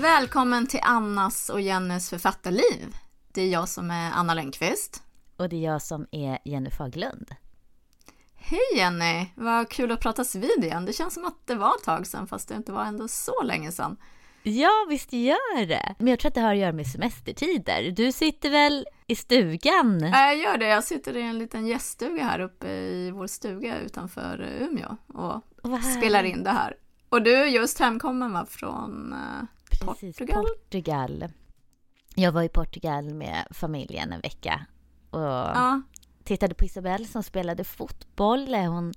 Välkommen 0.00 0.66
till 0.66 0.80
Annas 0.82 1.48
och 1.48 1.60
Jennys 1.60 2.10
författarliv. 2.10 2.96
Det 3.32 3.42
är 3.42 3.48
jag 3.48 3.68
som 3.68 3.90
är 3.90 4.10
Anna 4.12 4.34
Lundqvist. 4.34 5.02
Och 5.36 5.48
det 5.48 5.56
är 5.56 5.72
jag 5.72 5.82
som 5.82 6.06
är 6.10 6.38
Jenny 6.44 6.70
Faglund. 6.70 7.30
Hej 8.34 8.76
Jenny! 8.76 9.26
Vad 9.34 9.68
kul 9.68 9.92
att 9.92 10.00
pratas 10.00 10.34
vid 10.34 10.64
igen. 10.64 10.84
Det 10.84 10.92
känns 10.92 11.14
som 11.14 11.24
att 11.24 11.46
det 11.46 11.54
var 11.54 11.76
ett 11.76 11.84
tag 11.84 12.06
sedan, 12.06 12.26
fast 12.26 12.48
det 12.48 12.54
inte 12.54 12.72
var 12.72 12.84
ändå 12.84 13.08
så 13.08 13.42
länge 13.42 13.72
sedan. 13.72 13.96
Ja, 14.42 14.86
visst 14.88 15.12
gör 15.12 15.66
det. 15.66 15.94
Men 15.98 16.08
jag 16.08 16.18
tror 16.18 16.28
att 16.28 16.34
det 16.34 16.40
har 16.40 16.52
att 16.52 16.60
göra 16.60 16.72
med 16.72 16.86
semestertider. 16.86 17.90
Du 17.90 18.12
sitter 18.12 18.50
väl 18.50 18.86
i 19.06 19.16
stugan? 19.16 20.00
Jag 20.00 20.36
gör 20.36 20.58
det. 20.58 20.66
Jag 20.66 20.84
sitter 20.84 21.16
i 21.16 21.22
en 21.22 21.38
liten 21.38 21.66
gäststuga 21.66 22.24
här 22.24 22.40
uppe 22.40 22.68
i 22.68 23.10
vår 23.10 23.26
stuga 23.26 23.78
utanför 23.78 24.48
Umeå 24.60 24.96
och 25.06 25.42
spelar 25.98 26.24
in 26.24 26.42
det 26.42 26.50
här. 26.50 26.76
Och 27.08 27.22
du 27.22 27.34
är 27.34 27.46
just 27.46 27.78
hemkommen 27.78 28.32
va, 28.32 28.46
från 28.50 29.12
eh, 29.12 29.46
Precis, 29.70 30.18
Portugal? 30.18 30.44
Portugal. 30.44 31.28
Jag 32.14 32.32
var 32.32 32.42
i 32.42 32.48
Portugal 32.48 33.14
med 33.14 33.46
familjen 33.50 34.12
en 34.12 34.20
vecka 34.20 34.66
och 35.10 35.20
ja. 35.20 35.82
tittade 36.24 36.54
på 36.54 36.64
Isabelle 36.64 37.06
som 37.06 37.22
spelade 37.22 37.64
fotboll. 37.64 38.54
Hon 38.54 38.92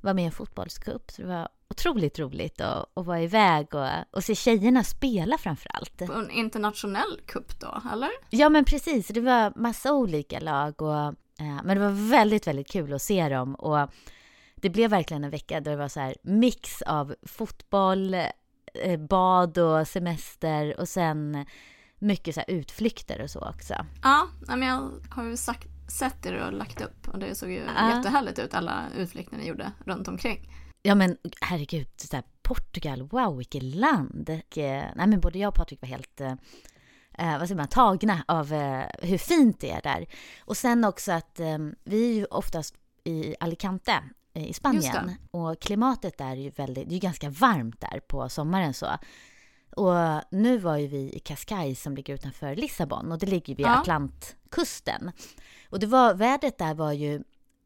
var 0.00 0.14
med 0.14 0.22
i 0.22 0.26
en 0.26 0.32
fotbollscup, 0.32 1.10
så 1.10 1.22
det 1.22 1.28
var 1.28 1.48
otroligt 1.70 2.18
roligt 2.18 2.60
att, 2.60 2.90
att 2.94 3.06
vara 3.06 3.22
iväg 3.22 3.74
och, 3.74 3.88
och 4.10 4.24
se 4.24 4.34
tjejerna 4.34 4.84
spela 4.84 5.38
framför 5.38 5.70
allt. 5.74 6.00
En 6.00 6.30
internationell 6.30 7.20
cup 7.26 7.60
då, 7.60 7.82
eller? 7.92 8.10
Ja, 8.30 8.48
men 8.48 8.64
precis. 8.64 9.08
Det 9.08 9.20
var 9.20 9.52
massa 9.56 9.92
olika 9.92 10.40
lag 10.40 10.82
och 10.82 11.04
eh, 11.40 11.62
men 11.64 11.76
det 11.76 11.80
var 11.80 12.10
väldigt, 12.10 12.46
väldigt 12.46 12.70
kul 12.70 12.92
att 12.92 13.02
se 13.02 13.28
dem 13.28 13.54
och 13.54 13.90
det 14.54 14.70
blev 14.70 14.90
verkligen 14.90 15.24
en 15.24 15.30
vecka 15.30 15.60
där 15.60 15.70
det 15.70 15.76
var 15.76 15.88
så 15.88 16.00
här 16.00 16.14
mix 16.22 16.82
av 16.82 17.14
fotboll, 17.22 18.16
bad 18.98 19.58
och 19.58 19.88
semester 19.88 20.80
och 20.80 20.88
sen 20.88 21.46
mycket 21.98 22.34
så 22.34 22.42
utflykter 22.48 23.22
och 23.22 23.30
så 23.30 23.40
också. 23.40 23.74
Ja, 24.02 24.28
men 24.46 24.62
jag 24.62 24.90
har 25.10 25.24
ju 25.24 25.36
sagt, 25.36 25.68
sett 25.88 26.22
det 26.22 26.30
du 26.30 26.40
har 26.40 26.52
lagt 26.52 26.80
upp 26.80 27.08
och 27.08 27.18
det 27.18 27.34
såg 27.34 27.50
ju 27.50 27.62
ja. 27.76 27.96
jättehärligt 27.96 28.38
ut 28.38 28.54
alla 28.54 28.84
utflykter 28.96 29.36
ni 29.36 29.46
gjorde 29.46 29.72
runt 29.84 30.08
omkring. 30.08 30.48
Ja 30.82 30.94
men 30.94 31.16
herregud, 31.40 31.88
så 31.96 32.16
här, 32.16 32.24
Portugal, 32.42 33.02
wow 33.02 33.36
vilket 33.36 33.62
land! 33.62 34.30
Och, 34.30 34.58
eh, 34.58 34.84
nej 34.96 35.06
men 35.06 35.20
både 35.20 35.38
jag 35.38 35.48
och 35.48 35.54
Patrik 35.54 35.80
var 35.80 35.88
helt 35.88 36.20
eh, 36.20 36.32
eh, 37.18 37.38
vad 37.38 37.48
säger 37.48 37.56
man, 37.56 37.68
tagna 37.68 38.24
av 38.28 38.52
eh, 38.52 38.84
hur 39.02 39.18
fint 39.18 39.60
det 39.60 39.70
är 39.70 39.82
där. 39.82 40.06
Och 40.40 40.56
sen 40.56 40.84
också 40.84 41.12
att 41.12 41.40
eh, 41.40 41.58
vi 41.84 42.10
är 42.10 42.14
ju 42.14 42.24
oftast 42.24 42.74
i 43.04 43.34
Alicante 43.40 43.92
eh, 43.92 44.00
i 44.34 44.52
Spanien 44.52 45.14
och 45.30 45.60
klimatet 45.60 46.18
där 46.18 46.30
är 46.30 46.36
ju 46.36 46.50
väldigt, 46.50 46.88
det 46.88 46.94
är 46.94 47.00
ganska 47.00 47.30
varmt 47.30 47.80
där 47.80 48.00
på 48.00 48.28
sommaren 48.28 48.74
så. 48.74 48.86
Och 49.76 49.94
nu 50.30 50.58
var 50.58 50.76
ju 50.76 50.86
vi 50.86 51.12
i 51.12 51.18
Cascais 51.18 51.82
som 51.82 51.96
ligger 51.96 52.14
utanför 52.14 52.56
Lissabon 52.56 53.12
och 53.12 53.18
det 53.18 53.26
ligger 53.26 53.54
vid 53.54 53.66
ja. 53.66 53.80
Atlantkusten. 53.80 55.12
Och 55.70 55.80
det 55.80 55.86
var, 55.86 56.14
vädret 56.14 56.58
där 56.58 56.74
var 56.74 56.92
ju 56.92 57.22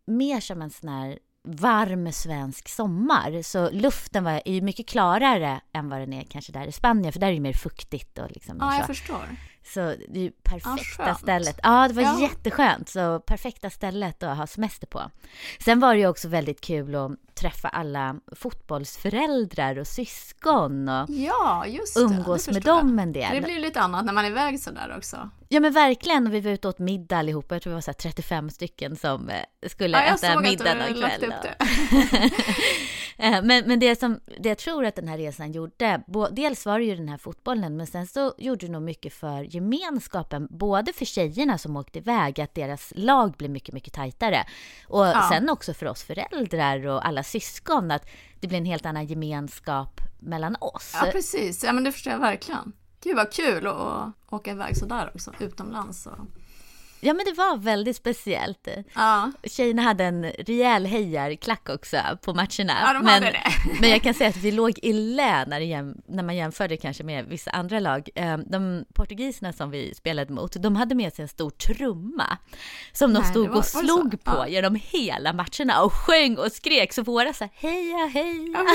mer 0.06 0.40
som 0.40 0.62
en 0.62 0.70
sån 0.70 0.88
här 0.88 1.18
varm 1.44 2.12
svensk 2.12 2.68
sommar. 2.68 3.42
Så 3.42 3.70
luften 3.70 4.24
var, 4.24 4.42
är 4.44 4.52
ju 4.52 4.60
mycket 4.60 4.88
klarare 4.88 5.60
än 5.72 5.88
vad 5.88 6.00
den 6.00 6.12
är 6.12 6.24
kanske 6.24 6.52
där 6.52 6.66
i 6.66 6.72
Spanien, 6.72 7.12
för 7.12 7.20
där 7.20 7.28
är 7.28 7.32
det 7.32 7.40
mer 7.40 7.52
fuktigt 7.52 8.18
och 8.18 8.30
liksom. 8.30 8.56
Ja, 8.60 8.74
jag 8.74 8.80
så. 8.80 8.86
förstår. 8.86 9.28
Så 9.68 9.80
det 10.08 10.18
är 10.18 10.22
ju 10.22 10.30
perfekta 10.30 11.08
ja, 11.08 11.14
stället. 11.14 11.60
Ja, 11.62 11.88
det 11.88 11.94
var 11.94 12.02
ja. 12.02 12.20
jätteskönt. 12.20 12.88
Så 12.88 13.20
perfekta 13.20 13.70
stället 13.70 14.22
att 14.22 14.36
ha 14.36 14.46
semester 14.46 14.86
på. 14.86 15.10
Sen 15.60 15.80
var 15.80 15.94
det 15.94 16.00
ju 16.00 16.06
också 16.06 16.28
väldigt 16.28 16.60
kul 16.60 16.94
att 16.94 17.10
träffa 17.34 17.68
alla 17.68 18.16
fotbollsföräldrar 18.36 19.78
och 19.78 19.86
syskon 19.86 20.88
och 20.88 21.10
ja, 21.10 21.64
umgås 21.96 22.44
det 22.44 22.52
med 22.52 22.62
dem 22.62 22.98
en 22.98 23.12
del. 23.12 23.34
Det 23.34 23.40
blir 23.40 23.60
lite 23.60 23.80
annat 23.80 24.04
när 24.04 24.12
man 24.12 24.24
är 24.24 24.30
iväg 24.30 24.60
sådär 24.60 24.94
också. 24.96 25.30
Ja 25.48 25.60
men 25.60 25.72
verkligen, 25.72 26.26
och 26.26 26.34
vi 26.34 26.40
var 26.40 26.50
ute 26.50 26.68
och 26.68 26.74
åt 26.74 26.78
middag 26.78 27.18
allihopa. 27.18 27.54
Jag 27.54 27.62
tror 27.62 27.70
vi 27.70 27.74
var 27.74 27.80
så 27.80 27.92
35 27.92 28.50
stycken 28.50 28.96
som 28.96 29.28
eh, 29.28 29.68
skulle 29.68 29.98
ja, 29.98 30.14
äta 30.14 30.40
middag 30.40 30.74
någon 30.74 30.94
kväll. 30.94 31.32
Eh, 33.18 33.42
men, 33.42 33.68
men 33.68 33.80
det 33.80 34.00
som 34.00 34.20
det 34.40 34.48
jag 34.48 34.58
tror 34.58 34.84
att 34.84 34.96
den 34.96 35.08
här 35.08 35.18
resan 35.18 35.52
gjorde, 35.52 36.02
dels 36.30 36.66
var 36.66 36.78
det 36.78 36.84
ju 36.84 36.96
den 36.96 37.08
här 37.08 37.18
fotbollen, 37.18 37.76
men 37.76 37.86
sen 37.86 38.06
så 38.06 38.34
gjorde 38.38 38.66
det 38.66 38.72
nog 38.72 38.82
mycket 38.82 39.12
för 39.12 39.42
gemenskapen, 39.54 40.48
både 40.50 40.92
för 40.92 41.04
tjejerna 41.04 41.58
som 41.58 41.76
åkte 41.76 41.98
iväg, 41.98 42.40
att 42.40 42.54
deras 42.54 42.92
lag 42.96 43.32
blev 43.32 43.50
mycket, 43.50 43.74
mycket 43.74 43.92
tajtare. 43.92 44.46
Och 44.86 45.06
ja. 45.06 45.28
sen 45.32 45.50
också 45.50 45.74
för 45.74 45.86
oss 45.86 46.02
föräldrar 46.02 46.86
och 46.86 47.06
alla 47.06 47.22
syskon, 47.22 47.90
att 47.90 48.06
det 48.40 48.48
blir 48.48 48.58
en 48.58 48.64
helt 48.64 48.86
annan 48.86 49.06
gemenskap 49.06 50.00
mellan 50.18 50.56
oss. 50.60 50.92
Ja, 50.94 51.08
precis. 51.12 51.64
Ja, 51.64 51.72
men 51.72 51.84
det 51.84 51.92
förstår 51.92 52.12
jag 52.12 52.20
verkligen. 52.20 52.72
Gud 53.02 53.16
vad 53.16 53.32
kul 53.32 53.66
att 53.66 54.12
åka 54.30 54.50
iväg 54.50 54.76
sådär 54.76 55.10
också, 55.14 55.32
utomlands. 55.40 56.06
Och 56.06 56.18
Ja, 57.00 57.14
men 57.14 57.24
det 57.24 57.32
var 57.32 57.56
väldigt 57.56 57.96
speciellt. 57.96 58.68
Ja. 58.94 59.32
Tjejerna 59.44 59.82
hade 59.82 60.04
en 60.04 60.24
rejäl 60.24 60.86
hejarklack 60.86 61.68
också 61.68 61.96
på 62.22 62.34
matcherna. 62.34 62.72
Ja, 62.80 62.92
de 62.92 63.04
men, 63.04 63.22
det. 63.22 63.42
men 63.80 63.90
jag 63.90 64.02
kan 64.02 64.14
säga 64.14 64.30
att 64.30 64.36
vi 64.36 64.52
låg 64.52 64.78
i 64.82 64.92
lä 64.92 65.44
när, 65.46 65.94
när 66.12 66.22
man 66.22 66.36
jämförde 66.36 66.76
kanske 66.76 67.04
med 67.04 67.24
vissa 67.24 67.50
andra 67.50 67.80
lag. 67.80 68.08
Ehm, 68.14 68.44
de 68.46 68.84
portugiserna 68.94 69.52
som 69.52 69.70
vi 69.70 69.94
spelade 69.94 70.32
mot, 70.32 70.52
de 70.52 70.76
hade 70.76 70.94
med 70.94 71.14
sig 71.14 71.22
en 71.22 71.28
stor 71.28 71.50
trumma 71.50 72.38
som 72.92 73.12
Nej, 73.12 73.22
de 73.22 73.28
stod 73.28 73.48
var, 73.48 73.56
och 73.56 73.64
slog 73.64 74.24
på 74.24 74.36
ja. 74.36 74.48
genom 74.48 74.74
hela 74.74 75.32
matcherna 75.32 75.82
och 75.82 75.92
sjöng 75.92 76.38
och 76.38 76.52
skrek. 76.52 76.92
Så 76.92 77.02
våra 77.02 77.32
så 77.32 77.44
här, 77.44 77.50
heja, 77.54 78.06
heja. 78.06 78.48
Ja, 78.52 78.66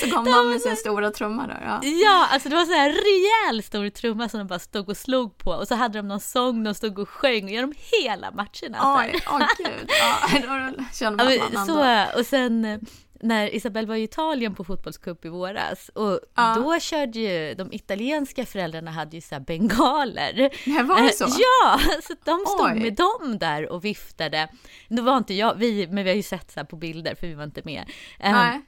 så 0.00 0.10
kom 0.10 0.24
de, 0.24 0.30
de 0.30 0.50
med 0.50 0.60
sin 0.60 0.76
stora 0.76 1.10
trumma 1.10 1.46
där. 1.46 1.62
Ja. 1.66 1.88
ja, 1.88 2.28
alltså 2.30 2.48
det 2.48 2.56
var 2.56 2.64
så 2.64 2.72
här 2.72 2.90
rejäl 2.90 3.62
stor 3.62 3.88
trumma 3.88 4.28
som 4.28 4.38
de 4.38 4.46
bara 4.46 4.58
stod 4.58 4.88
och 4.88 4.96
slog 4.96 5.38
på 5.38 5.50
och 5.50 5.68
så 5.68 5.74
hade 5.74 5.98
de 5.98 6.08
någon 6.08 6.20
sång 6.20 6.43
sång, 6.44 6.64
de 6.64 6.74
stod 6.74 6.98
och 6.98 7.08
sjöng 7.08 7.48
genom 7.48 7.72
hela 7.76 8.30
matcherna. 8.30 8.98
Oj, 8.98 9.20
åh 9.26 9.36
oh, 9.36 9.48
gud. 9.58 9.90
Ja, 10.00 10.74
då 10.76 10.84
känner 10.92 11.16
man 11.16 11.32
ja, 11.52 12.10
så, 12.12 12.18
Och 12.18 12.26
sen 12.26 12.64
eh, 12.64 12.78
när 13.24 13.54
Isabelle 13.54 13.88
var 13.88 13.94
i 13.94 14.02
Italien 14.02 14.54
på 14.54 14.64
fotbollscup 14.64 15.24
i 15.24 15.28
våras 15.28 15.88
och 15.88 16.20
ja. 16.34 16.54
då 16.54 16.80
körde 16.80 17.18
ju 17.18 17.54
de 17.54 17.72
italienska 17.72 18.46
föräldrarna 18.46 18.90
hade 18.90 19.16
ju 19.16 19.20
så 19.20 19.40
bengaler. 19.40 20.50
Nej, 20.66 20.82
var 20.82 21.02
det 21.02 21.12
så? 21.12 21.24
Ja, 21.24 21.80
så 22.02 22.14
de 22.24 22.40
stod 22.46 22.66
Oj. 22.66 22.80
med 22.80 22.94
dem 22.94 23.38
där 23.38 23.68
och 23.68 23.84
viftade. 23.84 24.48
Nu 24.88 25.02
var 25.02 25.16
inte 25.16 25.34
jag, 25.34 25.54
vi, 25.54 25.86
men 25.86 26.04
vi 26.04 26.10
har 26.10 26.16
ju 26.16 26.22
sett 26.22 26.52
så 26.52 26.64
på 26.64 26.76
bilder 26.76 27.14
för 27.14 27.26
vi 27.26 27.34
var 27.34 27.44
inte 27.44 27.62
med. 27.64 27.90
Nej. 28.20 28.56
Um, 28.56 28.62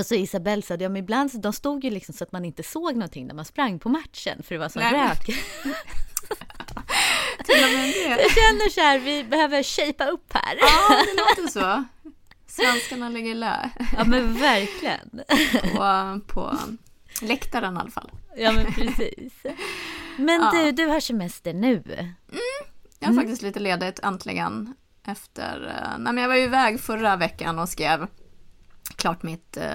och 0.00 0.06
så 0.06 0.14
Isabelle 0.14 0.62
sa, 0.62 0.74
ja 0.74 0.88
men 0.88 0.96
ibland 0.96 1.32
så 1.32 1.38
de 1.38 1.52
stod 1.52 1.84
ju 1.84 1.90
liksom 1.90 2.14
så 2.14 2.24
att 2.24 2.32
man 2.32 2.44
inte 2.44 2.62
såg 2.62 2.94
någonting 2.94 3.26
när 3.26 3.34
man 3.34 3.44
sprang 3.44 3.78
på 3.78 3.88
matchen 3.88 4.42
för 4.42 4.54
det 4.54 4.58
var 4.58 4.68
sån 4.68 4.82
rök. 4.82 5.26
Jag 8.08 8.30
känner 8.30 8.70
så 8.70 8.80
här, 8.80 8.98
vi 8.98 9.24
behöver 9.24 9.62
shapea 9.62 10.08
upp 10.08 10.32
här. 10.32 10.56
Ja, 10.60 11.04
det 11.04 11.20
låter 11.20 11.52
så. 11.52 11.84
Svenskarna 12.46 13.08
ligger 13.08 13.34
lä. 13.34 13.70
Ja, 13.96 14.04
men 14.04 14.34
verkligen. 14.34 15.22
På, 15.72 16.20
på 16.26 16.58
läktaren 17.20 17.76
i 17.76 17.80
alla 17.80 17.90
fall. 17.90 18.10
Ja, 18.36 18.52
men 18.52 18.72
precis. 18.72 19.32
Men 20.16 20.40
ja. 20.40 20.50
du, 20.52 20.72
du 20.72 20.86
har 20.86 21.00
semester 21.00 21.52
nu. 21.52 21.82
Mm, 21.86 22.40
jag 22.98 23.08
har 23.08 23.12
mm. 23.12 23.24
faktiskt 23.24 23.42
lite 23.42 23.60
ledigt 23.60 23.98
äntligen. 24.02 24.74
Efter, 25.06 25.66
eh, 25.66 25.98
nej 25.98 26.12
men 26.12 26.22
jag 26.22 26.28
var 26.28 26.36
ju 26.36 26.42
iväg 26.42 26.80
förra 26.80 27.16
veckan 27.16 27.58
och 27.58 27.68
skrev 27.68 28.06
klart 28.96 29.22
mitt 29.22 29.56
eh, 29.56 29.74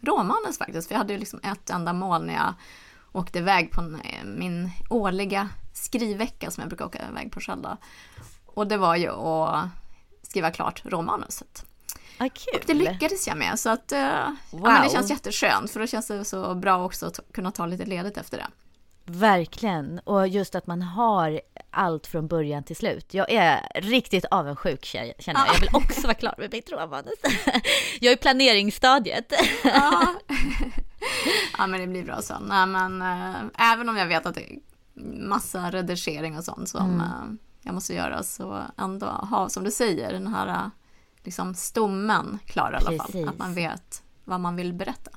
råmanus 0.00 0.58
faktiskt. 0.58 0.88
För 0.88 0.94
jag 0.94 0.98
hade 0.98 1.12
ju 1.12 1.18
liksom 1.18 1.40
ett 1.42 1.70
enda 1.70 1.92
mål 1.92 2.26
när 2.26 2.34
jag 2.34 2.54
åkte 3.14 3.38
iväg 3.38 3.70
på 3.70 3.80
eh, 3.80 4.24
min 4.24 4.70
årliga 4.90 5.48
skrivvecka 5.72 6.50
som 6.50 6.60
jag 6.60 6.68
brukar 6.68 6.84
åka 6.84 7.08
iväg 7.10 7.32
på 7.32 7.40
själv. 7.40 7.66
Och 8.46 8.66
det 8.66 8.76
var 8.76 8.96
ju 8.96 9.10
att 9.10 9.68
skriva 10.22 10.50
klart 10.50 10.82
romanuset. 10.84 11.64
Ah, 12.18 12.24
och 12.24 12.60
det 12.66 12.74
lyckades 12.74 13.26
jag 13.26 13.36
med 13.36 13.58
så 13.58 13.70
att 13.70 13.92
wow. 13.92 14.00
Eh, 14.00 14.26
ja, 14.50 14.58
men 14.70 14.82
det 14.82 14.90
känns 14.90 15.10
jätteskönt 15.10 15.70
för 15.70 15.80
då 15.80 15.86
känns 15.86 16.06
det 16.06 16.24
så 16.24 16.54
bra 16.54 16.84
också 16.84 17.06
att 17.06 17.20
kunna 17.32 17.50
ta 17.50 17.66
lite 17.66 17.84
ledigt 17.84 18.16
efter 18.16 18.38
det. 18.38 18.46
Verkligen, 19.06 19.98
och 19.98 20.28
just 20.28 20.54
att 20.54 20.66
man 20.66 20.82
har 20.82 21.40
allt 21.70 22.06
från 22.06 22.28
början 22.28 22.64
till 22.64 22.76
slut. 22.76 23.14
Jag 23.14 23.30
är 23.30 23.68
riktigt 23.74 24.24
avundsjuk 24.30 24.84
känner 24.84 25.14
jag. 25.26 25.48
Jag 25.48 25.60
vill 25.60 25.68
också 25.72 26.02
vara 26.02 26.14
klar 26.14 26.34
med 26.38 26.52
mitt 26.52 26.72
romanus. 26.72 27.14
Jag 28.00 28.12
är 28.12 28.16
i 28.16 28.16
planeringsstadiet. 28.16 29.32
Ja. 29.64 30.14
ja, 31.58 31.66
men 31.66 31.80
det 31.80 31.86
blir 31.86 32.04
bra 32.04 32.22
så. 32.22 32.38
Nej, 32.38 32.66
men 32.66 33.02
äh, 33.02 33.72
även 33.72 33.88
om 33.88 33.96
jag 33.96 34.06
vet 34.06 34.26
att 34.26 34.34
det 34.34 34.52
är 34.52 34.58
massa 35.28 35.70
redigering 35.70 36.38
och 36.38 36.44
sånt 36.44 36.68
som 36.68 36.90
mm. 36.90 37.00
äh, 37.00 37.36
jag 37.62 37.74
måste 37.74 37.94
göra 37.94 38.22
så 38.22 38.62
ändå 38.76 39.06
ha, 39.06 39.48
som 39.48 39.64
du 39.64 39.70
säger, 39.70 40.12
den 40.12 40.26
här 40.26 40.70
liksom 41.22 41.54
stommen 41.54 42.38
klar 42.46 42.72
i 42.72 42.76
alla 42.76 42.90
Precis. 42.90 43.12
fall. 43.12 43.28
Att 43.28 43.38
man 43.38 43.54
vet 43.54 44.02
vad 44.24 44.40
man 44.40 44.56
vill 44.56 44.72
berätta. 44.72 45.10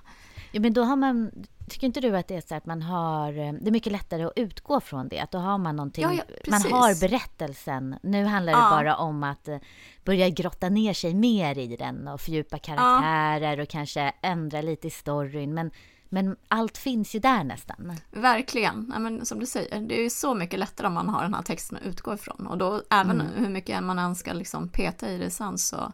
Ja, 0.58 0.62
men 0.62 0.74
då 0.74 0.84
har 0.84 0.96
man, 0.96 1.32
tycker 1.70 1.88
inte 1.88 2.02
du 2.02 2.18
att 2.18 2.28
det 2.28 2.36
är 2.36 2.42
så 2.42 2.56
att 2.56 2.66
man 2.66 2.82
har, 2.82 3.32
det 3.32 3.70
är 3.70 3.72
mycket 3.72 3.92
lättare 3.92 4.24
att 4.24 4.34
utgå 4.36 4.80
från 4.82 5.08
det? 5.08 5.20
Att 5.20 5.32
då 5.32 5.38
har 5.38 5.58
man 5.58 5.76
någonting, 5.76 6.04
ja, 6.04 6.14
ja, 6.14 6.24
man 6.48 6.62
har 6.72 7.00
berättelsen. 7.00 7.96
Nu 8.04 8.26
handlar 8.26 8.54
det 8.54 8.60
bara 8.60 8.96
om 8.96 9.24
att 9.24 9.48
eh, 9.48 9.58
börja 10.06 10.30
grotta 10.30 10.70
ner 10.70 10.94
sig 10.94 11.14
mer 11.14 11.58
i 11.58 11.76
den 11.76 12.08
och 12.08 12.22
fördjupa 12.22 12.58
karaktärer 12.58 13.60
och 13.60 13.70
kanske 13.70 14.14
ändra 14.22 14.62
lite 14.62 14.88
i 14.88 14.92
storyn. 14.92 15.54
Men 15.54 15.72
Men 16.10 16.36
allt 16.48 16.78
finns 16.78 17.16
ju 17.16 17.20
där 17.20 17.44
nästan. 17.44 17.94
Verkligen. 18.12 18.92
Ja, 18.94 19.00
men 19.00 19.26
som 19.26 19.40
du 19.40 19.46
säger, 19.46 19.82
det 19.82 20.00
är 20.00 20.04
ju 20.04 20.10
så 20.10 20.34
mycket 20.34 20.60
lättare 20.60 20.88
om 20.88 20.94
man 20.94 21.10
har 21.10 21.24
den 21.24 21.34
här 21.34 21.42
texten 21.42 21.78
att 21.78 21.86
utgå 21.86 22.14
ifrån. 22.14 22.48
Och 22.48 22.58
då, 22.58 22.82
även 22.90 23.22
mm. 23.22 23.34
hur 23.36 23.50
mycket 23.50 23.84
man 23.84 24.00
än 24.00 24.16
ska 24.16 24.34
liksom 24.34 24.70
peta 24.70 25.10
i 25.10 25.18
det 25.18 25.30
sen 25.30 25.58
så 25.58 25.94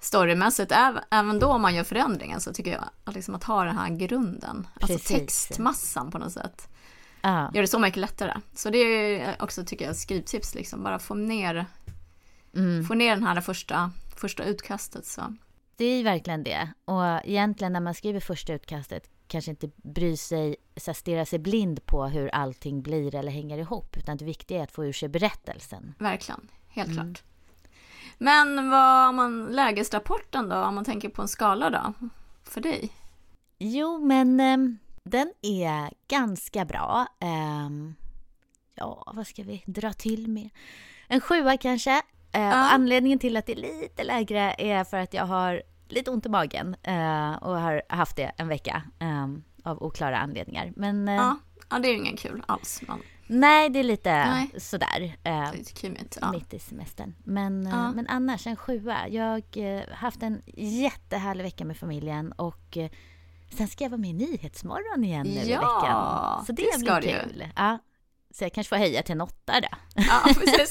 storymässigt, 0.00 0.72
även 1.10 1.38
då 1.38 1.46
om 1.46 1.62
man 1.62 1.74
gör 1.74 1.84
förändringen 1.84 2.40
så 2.40 2.52
tycker 2.52 2.72
jag 2.72 2.84
att, 3.04 3.14
liksom 3.14 3.34
att 3.34 3.44
ha 3.44 3.64
den 3.64 3.76
här 3.76 3.88
grunden, 3.88 4.66
alltså 4.74 4.86
Precis. 4.86 5.10
alltså 5.10 5.14
textmassan 5.14 6.10
på 6.10 6.18
något 6.18 6.32
sätt, 6.32 6.68
ja. 7.20 7.50
gör 7.54 7.62
det 7.62 7.68
så 7.68 7.78
mycket 7.78 8.00
lättare. 8.00 8.40
Så 8.54 8.70
det 8.70 8.78
är 8.78 9.36
också, 9.42 9.64
tycker 9.64 9.86
jag, 9.86 9.96
skrivtips, 9.96 10.54
liksom, 10.54 10.82
bara 10.82 10.98
få 10.98 11.14
ner, 11.14 11.66
mm. 12.56 12.84
få 12.84 12.94
ner 12.94 13.14
den 13.14 13.24
här 13.24 13.40
första, 13.40 13.90
första 14.16 14.44
utkastet. 14.44 15.06
Så. 15.06 15.36
Det 15.76 15.84
är 15.84 16.04
verkligen 16.04 16.44
det. 16.44 16.68
Och 16.84 17.04
egentligen 17.24 17.72
när 17.72 17.80
man 17.80 17.94
skriver 17.94 18.20
första 18.20 18.52
utkastet 18.52 19.10
kanske 19.26 19.50
inte 19.50 19.70
bry 19.76 20.16
sig, 20.16 20.56
så 20.76 20.94
stirra 20.94 21.26
sig 21.26 21.38
blind 21.38 21.86
på 21.86 22.06
hur 22.06 22.28
allting 22.28 22.82
blir 22.82 23.14
eller 23.14 23.32
hänger 23.32 23.58
ihop, 23.58 23.96
utan 23.96 24.16
det 24.16 24.24
viktiga 24.24 24.58
är 24.58 24.62
att 24.62 24.72
få 24.72 24.84
ur 24.84 24.92
sig 24.92 25.08
berättelsen. 25.08 25.94
Verkligen, 25.98 26.48
helt 26.68 26.90
mm. 26.90 27.04
klart. 27.04 27.22
Men 28.22 28.70
vad, 28.70 29.08
om 29.08 29.16
man, 29.16 29.46
lägesrapporten 29.46 30.48
då, 30.48 30.56
om 30.56 30.74
man 30.74 30.84
tänker 30.84 31.08
på 31.08 31.22
en 31.22 31.28
skala 31.28 31.70
då, 31.70 32.08
för 32.44 32.60
dig? 32.60 32.92
Jo, 33.58 33.98
men 33.98 34.40
eh, 34.40 34.56
den 35.04 35.32
är 35.42 35.90
ganska 36.08 36.64
bra. 36.64 37.06
Eh, 37.20 37.70
ja, 38.74 39.12
vad 39.14 39.26
ska 39.26 39.42
vi 39.42 39.62
dra 39.66 39.92
till 39.92 40.28
med? 40.28 40.50
En 41.08 41.20
sjua 41.20 41.56
kanske. 41.56 42.02
Eh, 42.32 42.42
ja. 42.42 42.70
Anledningen 42.70 43.18
till 43.18 43.36
att 43.36 43.46
det 43.46 43.52
är 43.52 43.80
lite 43.80 44.04
lägre 44.04 44.54
är 44.58 44.84
för 44.84 44.96
att 44.96 45.14
jag 45.14 45.24
har 45.24 45.62
lite 45.88 46.10
ont 46.10 46.26
i 46.26 46.28
magen 46.28 46.76
eh, 46.82 47.32
och 47.32 47.60
har 47.60 47.82
haft 47.88 48.16
det 48.16 48.32
en 48.36 48.48
vecka 48.48 48.82
ehm, 48.98 49.42
av 49.64 49.82
oklara 49.82 50.18
anledningar. 50.18 50.72
Men, 50.76 51.08
eh, 51.08 51.14
ja. 51.14 51.38
ja, 51.70 51.78
det 51.78 51.88
är 51.88 51.92
ju 51.92 51.98
ingen 51.98 52.16
kul 52.16 52.42
alls. 52.46 52.82
Man 52.88 53.02
Nej, 53.32 53.70
det 53.70 53.78
är 53.78 53.84
lite 53.84 54.10
Nej. 54.10 54.50
sådär. 54.60 55.16
Eh, 55.24 55.52
lite 55.52 55.80
kymigt, 55.80 56.18
ja. 56.20 56.32
Mitt 56.32 56.54
i 56.54 56.58
semestern. 56.58 57.14
Men, 57.24 57.66
eh, 57.66 57.72
ja. 57.72 57.92
men 57.92 58.06
annars 58.06 58.46
en 58.46 58.56
sjua. 58.56 59.08
Jag 59.08 59.24
har 59.24 59.58
eh, 59.58 59.88
haft 59.92 60.22
en 60.22 60.42
jättehärlig 60.56 61.44
vecka 61.44 61.64
med 61.64 61.76
familjen 61.76 62.32
och 62.32 62.76
eh, 62.76 62.90
sen 63.50 63.68
ska 63.68 63.84
jag 63.84 63.90
vara 63.90 64.00
med 64.00 64.10
i 64.10 64.12
Nyhetsmorgon 64.12 65.04
igen 65.04 65.26
nu 65.26 65.34
ja, 65.34 65.42
i 65.42 65.52
veckan. 65.52 66.44
Så 66.46 66.52
det, 66.52 66.62
det 66.62 66.78
blir 66.78 67.00
kul. 67.00 67.38
Du. 67.38 67.44
Ja. 67.56 67.78
Så 68.30 68.44
jag 68.44 68.52
kanske 68.52 68.68
får 68.68 68.76
höja 68.76 69.02
till 69.02 69.12
en 69.12 69.20
åtta 69.20 69.60
då. 69.60 69.68
Ja, 69.94 70.22
precis. 70.34 70.70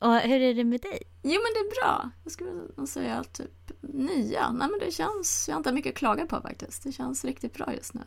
och 0.00 0.14
hur 0.14 0.40
är 0.40 0.54
det 0.54 0.64
med 0.64 0.80
dig? 0.80 1.02
Jo, 1.22 1.40
men 1.42 1.52
det 1.54 1.60
är 1.60 1.82
bra. 1.82 2.10
Jag 2.24 2.32
skulle 2.32 2.86
säga 2.86 3.24
typ 3.24 3.70
nia. 3.80 4.52
Nej, 4.52 4.68
men 4.68 4.78
det 4.80 4.92
känns... 4.92 5.44
Jag 5.48 5.54
har 5.54 5.60
inte 5.60 5.72
mycket 5.72 5.90
att 5.90 5.98
klaga 5.98 6.26
på 6.26 6.40
faktiskt. 6.40 6.82
Det 6.82 6.92
känns 6.92 7.24
riktigt 7.24 7.54
bra 7.54 7.74
just 7.74 7.94
nu. 7.94 8.02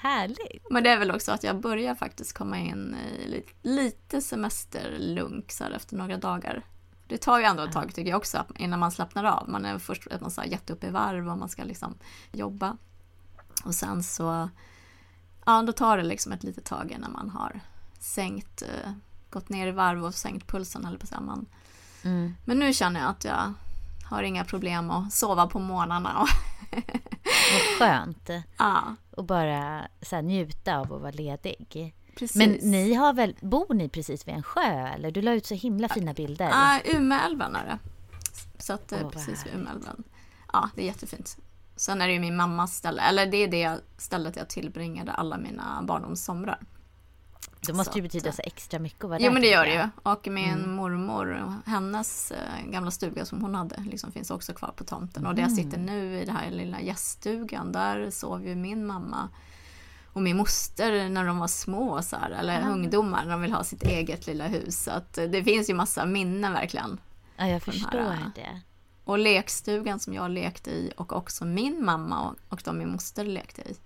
Härligt! 0.00 0.66
Men 0.70 0.84
det 0.84 0.90
är 0.90 0.98
väl 0.98 1.10
också 1.10 1.32
att 1.32 1.44
jag 1.44 1.60
börjar 1.60 1.94
faktiskt 1.94 2.32
komma 2.32 2.58
in 2.58 2.94
i 2.94 3.44
lite 3.62 4.20
semesterlunk 4.20 5.52
så 5.52 5.64
här 5.64 5.70
efter 5.70 5.96
några 5.96 6.16
dagar. 6.16 6.64
Det 7.06 7.18
tar 7.18 7.38
ju 7.38 7.44
ändå 7.44 7.62
ett 7.62 7.72
tag 7.72 7.94
tycker 7.94 8.10
jag 8.10 8.16
också 8.16 8.44
innan 8.58 8.78
man 8.78 8.92
slappnar 8.92 9.24
av. 9.24 9.48
Man 9.48 9.64
är 9.64 9.78
först 9.78 10.06
att 10.06 10.20
man 10.20 10.30
så 10.30 10.42
upp 10.70 10.84
i 10.84 10.90
varv 10.90 11.28
och 11.28 11.38
man 11.38 11.48
ska 11.48 11.64
liksom 11.64 11.94
jobba. 12.32 12.76
Och 13.64 13.74
sen 13.74 14.02
så, 14.02 14.48
ja 15.46 15.62
då 15.62 15.72
tar 15.72 15.96
det 15.96 16.02
liksom 16.02 16.32
ett 16.32 16.42
litet 16.42 16.64
tag 16.64 16.90
innan 16.90 17.12
man 17.12 17.30
har 17.30 17.60
sänkt, 17.98 18.62
eh, 18.62 18.92
gått 19.30 19.48
ner 19.48 19.66
i 19.66 19.70
varv 19.70 20.04
och 20.04 20.14
sänkt 20.14 20.46
pulsen 20.46 20.84
eller 20.84 20.98
på 20.98 21.06
så 21.06 21.20
man. 21.20 21.46
Mm. 22.02 22.34
Men 22.44 22.58
nu 22.58 22.72
känner 22.72 23.00
jag 23.00 23.10
att 23.10 23.24
jag 23.24 23.52
har 24.04 24.22
inga 24.22 24.44
problem 24.44 24.90
att 24.90 25.12
sova 25.12 25.46
på 25.46 25.58
morgnarna. 25.58 26.26
Vad 27.52 27.78
skönt. 27.78 28.30
Ja. 28.56 28.96
Och 29.18 29.24
bara 29.24 29.88
så 30.02 30.20
njuta 30.20 30.78
av 30.78 30.92
att 30.92 31.00
vara 31.00 31.10
ledig. 31.10 31.94
Precis. 32.16 32.36
Men 32.36 32.50
ni 32.50 32.94
har 32.94 33.12
väl, 33.12 33.36
bor 33.40 33.74
ni 33.74 33.88
precis 33.88 34.28
vid 34.28 34.34
en 34.34 34.42
sjö 34.42 34.88
eller? 34.94 35.10
Du 35.10 35.22
la 35.22 35.32
ut 35.32 35.46
så 35.46 35.54
himla 35.54 35.88
fina 35.88 36.14
bilder. 36.14 36.48
Ja, 36.48 36.80
Umeälven 36.84 37.56
är 37.56 37.64
det. 37.64 37.78
Så 38.58 38.72
att 38.72 38.92
är 38.92 39.04
precis 39.10 39.46
vid 39.46 39.54
Umeälven. 39.54 40.04
Ja, 40.52 40.70
det 40.74 40.82
är 40.82 40.86
jättefint. 40.86 41.36
Sen 41.76 42.00
är 42.00 42.06
det 42.06 42.12
ju 42.12 42.20
min 42.20 42.36
mammas 42.36 42.76
ställe, 42.76 43.02
eller 43.02 43.26
det 43.26 43.36
är 43.36 43.48
det 43.48 43.80
stället 43.96 44.36
jag 44.36 44.48
tillbringade 44.48 45.12
alla 45.12 45.38
mina 45.38 45.82
barndomssomrar. 45.82 46.60
Då 47.60 47.74
måste 47.74 47.92
det 47.92 47.96
ju 47.96 48.02
betyda 48.02 48.32
så 48.32 48.42
extra 48.44 48.78
mycket 48.78 49.04
att 49.04 49.10
vara. 49.10 49.20
Jo 49.20 49.32
men 49.32 49.42
det 49.42 49.48
gör 49.48 49.64
det 49.64 49.74
ju. 49.74 49.88
Och 50.02 50.28
min 50.28 50.52
mm. 50.52 50.70
mormor, 50.70 51.54
hennes 51.66 52.30
äh, 52.30 52.66
gamla 52.66 52.90
stuga 52.90 53.24
som 53.24 53.42
hon 53.42 53.54
hade, 53.54 53.80
liksom 53.80 54.12
finns 54.12 54.30
också 54.30 54.54
kvar 54.54 54.72
på 54.76 54.84
tomten. 54.84 55.26
Och 55.26 55.34
där 55.34 55.42
jag 55.42 55.52
sitter 55.52 55.78
nu 55.78 56.20
i 56.20 56.24
den 56.24 56.36
här 56.36 56.50
lilla 56.50 56.80
gäststugan, 56.80 57.72
där 57.72 58.10
sov 58.10 58.46
ju 58.46 58.54
min 58.54 58.86
mamma 58.86 59.28
och 60.12 60.22
min 60.22 60.36
moster 60.36 61.08
när 61.08 61.24
de 61.24 61.38
var 61.38 61.48
små, 61.48 62.02
så 62.02 62.16
här, 62.16 62.30
eller 62.30 62.60
mm. 62.60 62.72
ungdomar, 62.72 63.24
när 63.24 63.30
de 63.30 63.42
vill 63.42 63.52
ha 63.52 63.64
sitt 63.64 63.82
eget 63.82 64.26
lilla 64.26 64.46
hus. 64.46 64.84
Så 64.84 64.90
att 64.90 65.12
det 65.12 65.44
finns 65.44 65.70
ju 65.70 65.74
massa 65.74 66.06
minnen 66.06 66.52
verkligen. 66.52 67.00
Ja, 67.36 67.48
jag 67.48 67.62
förstår 67.62 67.98
här, 67.98 68.12
äh, 68.12 68.28
det. 68.34 68.60
Och 69.04 69.18
lekstugan 69.18 70.00
som 70.00 70.14
jag 70.14 70.30
lekte 70.30 70.70
i 70.70 70.92
och 70.96 71.12
också 71.12 71.44
min 71.44 71.84
mamma 71.84 72.28
och, 72.28 72.36
och 72.48 72.60
de 72.64 72.78
min 72.78 72.92
moster 72.92 73.24
lekte 73.24 73.62
i. 73.62 73.76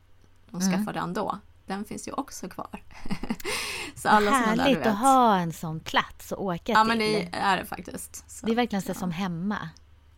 De 0.50 0.60
mm. 0.60 0.72
skaffade 0.72 1.00
den 1.00 1.14
då 1.14 1.38
den 1.66 1.84
finns 1.84 2.08
ju 2.08 2.12
också 2.12 2.48
kvar. 2.48 2.82
så 3.96 4.08
alla 4.08 4.30
Härligt 4.30 4.84
där, 4.84 4.90
att 4.90 4.98
ha 4.98 5.36
en 5.36 5.52
sån 5.52 5.80
plats 5.80 6.32
att 6.32 6.38
åka 6.38 6.64
till. 6.64 6.74
Ja, 6.74 6.84
men 6.84 6.98
det 6.98 7.28
är 7.32 7.56
det 7.56 7.64
faktiskt. 7.64 8.30
Så, 8.30 8.46
det 8.46 8.52
är 8.52 8.56
verkligen 8.56 8.82
så 8.82 8.90
ja. 8.90 8.94
som 8.94 9.10
hemma. 9.10 9.68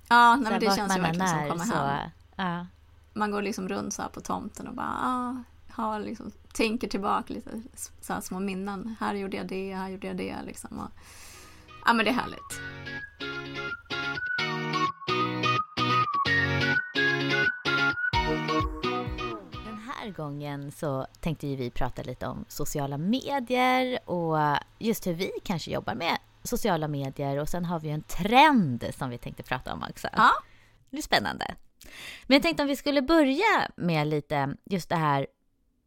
Ja, 0.08 0.36
nej, 0.36 0.50
men 0.50 0.60
det 0.60 0.76
känns 0.76 0.96
ju 0.96 1.00
verkligen 1.00 1.28
som 1.28 1.38
att 1.38 1.48
komma 1.48 1.64
så, 1.64 1.76
hem. 1.76 2.10
Ja. 2.36 2.66
Man 3.12 3.30
går 3.30 3.42
liksom 3.42 3.68
runt 3.68 3.94
så 3.94 4.02
här 4.02 4.08
på 4.08 4.20
tomten 4.20 4.68
och 4.68 4.74
bara 4.74 4.96
ah, 5.02 5.42
har 5.72 6.00
liksom, 6.00 6.32
tänker 6.52 6.88
tillbaka 6.88 7.34
lite 7.34 7.50
så 8.00 8.12
här 8.12 8.20
små 8.20 8.40
minnen. 8.40 8.96
Här 9.00 9.14
gjorde 9.14 9.36
jag 9.36 9.46
det, 9.46 9.74
här 9.74 9.88
gjorde 9.88 10.06
jag 10.06 10.16
det. 10.16 10.36
Liksom. 10.46 10.78
Och, 10.78 10.90
ja, 11.86 11.92
men 11.92 12.04
det 12.04 12.10
är 12.10 12.14
härligt. 12.14 12.60
Här 20.04 20.10
gången 20.10 20.72
så 20.72 21.06
tänkte 21.20 21.46
ju 21.46 21.56
vi 21.56 21.70
prata 21.70 22.02
lite 22.02 22.26
om 22.26 22.44
sociala 22.48 22.98
medier 22.98 24.10
och 24.10 24.58
just 24.78 25.06
hur 25.06 25.14
vi 25.14 25.30
kanske 25.44 25.70
jobbar 25.70 25.94
med 25.94 26.18
sociala 26.42 26.88
medier 26.88 27.38
och 27.38 27.48
sen 27.48 27.64
har 27.64 27.80
vi 27.80 27.88
ju 27.88 27.94
en 27.94 28.02
trend 28.02 28.84
som 28.98 29.10
vi 29.10 29.18
tänkte 29.18 29.42
prata 29.42 29.72
om 29.72 29.84
också. 29.90 30.08
Ja. 30.12 30.30
Det 30.90 30.98
är 30.98 31.02
spännande. 31.02 31.54
Men 32.26 32.34
jag 32.34 32.42
tänkte 32.42 32.62
om 32.62 32.68
vi 32.68 32.76
skulle 32.76 33.02
börja 33.02 33.70
med 33.76 34.06
lite 34.06 34.56
just 34.64 34.88
det 34.88 34.96
här 34.96 35.26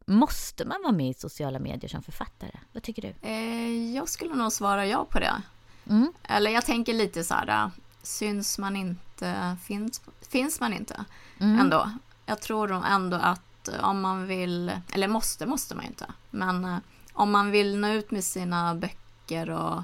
Måste 0.06 0.64
man 0.64 0.82
vara 0.82 0.92
med 0.92 1.08
i 1.08 1.14
sociala 1.14 1.58
medier 1.58 1.88
som 1.88 2.02
författare? 2.02 2.58
Vad 2.72 2.82
tycker 2.82 3.02
du? 3.02 3.28
Eh, 3.28 3.94
jag 3.94 4.08
skulle 4.08 4.34
nog 4.34 4.52
svara 4.52 4.86
ja 4.86 5.04
på 5.04 5.18
det. 5.18 5.42
Mm. 5.90 6.12
Eller 6.22 6.50
jag 6.50 6.64
tänker 6.64 6.94
lite 6.94 7.24
så 7.24 7.34
här, 7.34 7.70
syns 8.02 8.58
man 8.58 8.76
inte, 8.76 9.56
finns, 9.62 10.02
finns 10.28 10.60
man 10.60 10.72
inte 10.72 11.04
mm. 11.40 11.60
ändå? 11.60 11.90
Jag 12.26 12.40
tror 12.40 12.86
ändå 12.86 13.16
att 13.16 13.47
om 13.82 14.00
man 14.00 14.26
vill, 14.26 14.72
eller 14.92 15.08
måste, 15.08 15.46
måste 15.46 15.74
man 15.74 15.84
ju 15.84 15.88
inte, 15.88 16.06
men 16.30 16.64
eh, 16.64 16.76
om 17.12 17.30
man 17.30 17.50
vill 17.50 17.78
nå 17.78 17.88
ut 17.88 18.10
med 18.10 18.24
sina 18.24 18.74
böcker 18.74 19.50
och 19.50 19.82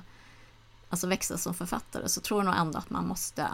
alltså 0.89 1.07
växa 1.07 1.39
som 1.39 1.55
författare 1.55 2.09
så 2.09 2.21
tror 2.21 2.41
jag 2.41 2.47
nog 2.47 2.55
ändå 2.55 2.79
att 2.79 2.91
man 2.91 3.09
måste 3.09 3.49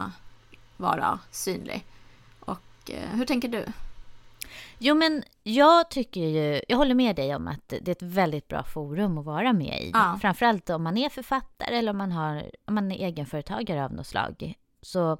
vara 0.76 1.18
synlig. 1.30 1.84
Och 2.40 2.90
eh, 2.90 3.08
hur 3.10 3.26
tänker 3.26 3.49
du? 3.49 3.66
Jo, 4.78 4.94
men 4.94 5.22
jag 5.42 5.90
tycker 5.90 6.20
ju, 6.20 6.62
jag 6.68 6.76
håller 6.76 6.94
med 6.94 7.16
dig 7.16 7.37
om 7.37 7.49
att 7.49 7.68
det 7.68 7.88
är 7.88 7.92
ett 7.92 8.02
väldigt 8.02 8.49
bra 8.49 8.62
forum 8.62 9.18
att 9.18 9.25
vara 9.25 9.52
med 9.52 9.82
i. 9.82 9.90
Ja. 9.94 10.18
Framförallt 10.20 10.70
om 10.70 10.82
man 10.82 10.96
är 10.96 11.08
författare 11.08 11.76
eller 11.76 11.90
om 11.90 11.99
man, 11.99 12.12
har, 12.12 12.50
om 12.64 12.75
man 12.75 12.92
är 12.92 13.06
egenföretagare 13.06 13.84
av 13.84 13.92
något 13.92 14.06
slag. 14.06 14.54
Så 14.82 15.18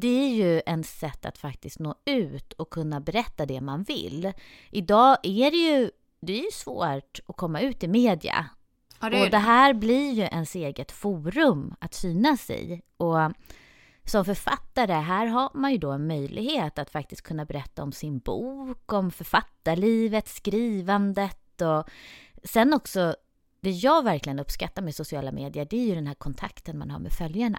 det 0.00 0.24
är 0.24 0.34
ju 0.34 0.62
en 0.66 0.84
sätt 0.84 1.26
att 1.26 1.38
faktiskt 1.38 1.78
nå 1.78 1.94
ut 2.04 2.52
och 2.52 2.70
kunna 2.70 3.00
berätta 3.00 3.46
det 3.46 3.60
man 3.60 3.82
vill. 3.82 4.32
Idag 4.70 5.16
är 5.22 5.50
det 5.50 5.56
ju, 5.56 5.90
det 6.20 6.32
är 6.32 6.44
ju 6.44 6.50
svårt 6.52 7.20
att 7.26 7.36
komma 7.36 7.60
ut 7.60 7.82
i 7.82 7.88
media. 7.88 8.46
Ja, 9.00 9.10
det 9.10 9.22
och 9.22 9.30
det 9.30 9.38
här 9.38 9.74
blir 9.74 10.12
ju 10.12 10.22
ens 10.22 10.54
eget 10.54 10.92
forum 10.92 11.74
att 11.80 11.94
synas 11.94 12.50
i. 12.50 12.82
Och 12.96 13.32
som 14.04 14.24
författare, 14.24 14.92
här 14.92 15.26
har 15.26 15.50
man 15.54 15.72
ju 15.72 15.78
då 15.78 15.90
en 15.90 16.06
möjlighet 16.06 16.78
att 16.78 16.90
faktiskt 16.90 17.22
kunna 17.22 17.44
berätta 17.44 17.82
om 17.82 17.92
sin 17.92 18.18
bok, 18.18 18.92
om 18.92 19.10
författarlivet, 19.10 20.28
skrivandet 20.28 21.62
och 21.62 21.90
sen 22.44 22.74
också 22.74 23.16
det 23.60 23.70
jag 23.70 24.04
verkligen 24.04 24.38
uppskattar 24.38 24.82
med 24.82 24.94
sociala 24.94 25.32
medier, 25.32 25.66
det 25.70 25.76
är 25.76 25.86
ju 25.86 25.94
den 25.94 26.06
här 26.06 26.14
kontakten 26.14 26.78
man 26.78 26.90
har 26.90 26.98
med 26.98 27.12
följarna. 27.12 27.58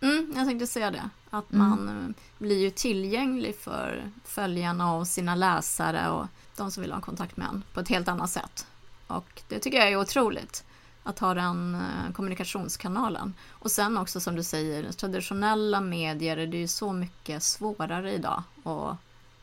Mm, 0.00 0.32
jag 0.36 0.46
tänkte 0.46 0.66
säga 0.66 0.90
det. 0.90 1.10
Att 1.30 1.52
mm. 1.52 1.68
man 1.68 1.88
mm. 1.88 2.14
blir 2.38 2.58
ju 2.58 2.70
tillgänglig 2.70 3.56
för 3.56 4.10
följarna 4.24 4.94
och 4.94 5.06
sina 5.06 5.34
läsare 5.34 6.10
och 6.10 6.26
de 6.56 6.70
som 6.70 6.80
vill 6.80 6.92
ha 6.92 7.00
kontakt 7.00 7.36
med 7.36 7.48
en 7.48 7.62
på 7.74 7.80
ett 7.80 7.88
helt 7.88 8.08
annat 8.08 8.30
sätt. 8.30 8.66
Och 9.06 9.42
det 9.48 9.58
tycker 9.58 9.78
jag 9.78 9.88
är 9.88 9.96
otroligt. 9.96 10.64
Att 11.02 11.18
ha 11.18 11.34
den 11.34 11.74
eh, 11.74 12.12
kommunikationskanalen. 12.12 13.34
Och 13.48 13.70
sen 13.70 13.98
också 13.98 14.20
som 14.20 14.36
du 14.36 14.42
säger, 14.42 14.92
traditionella 14.92 15.80
medier, 15.80 16.36
det 16.36 16.56
är 16.56 16.60
ju 16.60 16.68
så 16.68 16.92
mycket 16.92 17.42
svårare 17.42 18.12
idag 18.12 18.42
att 18.64 18.96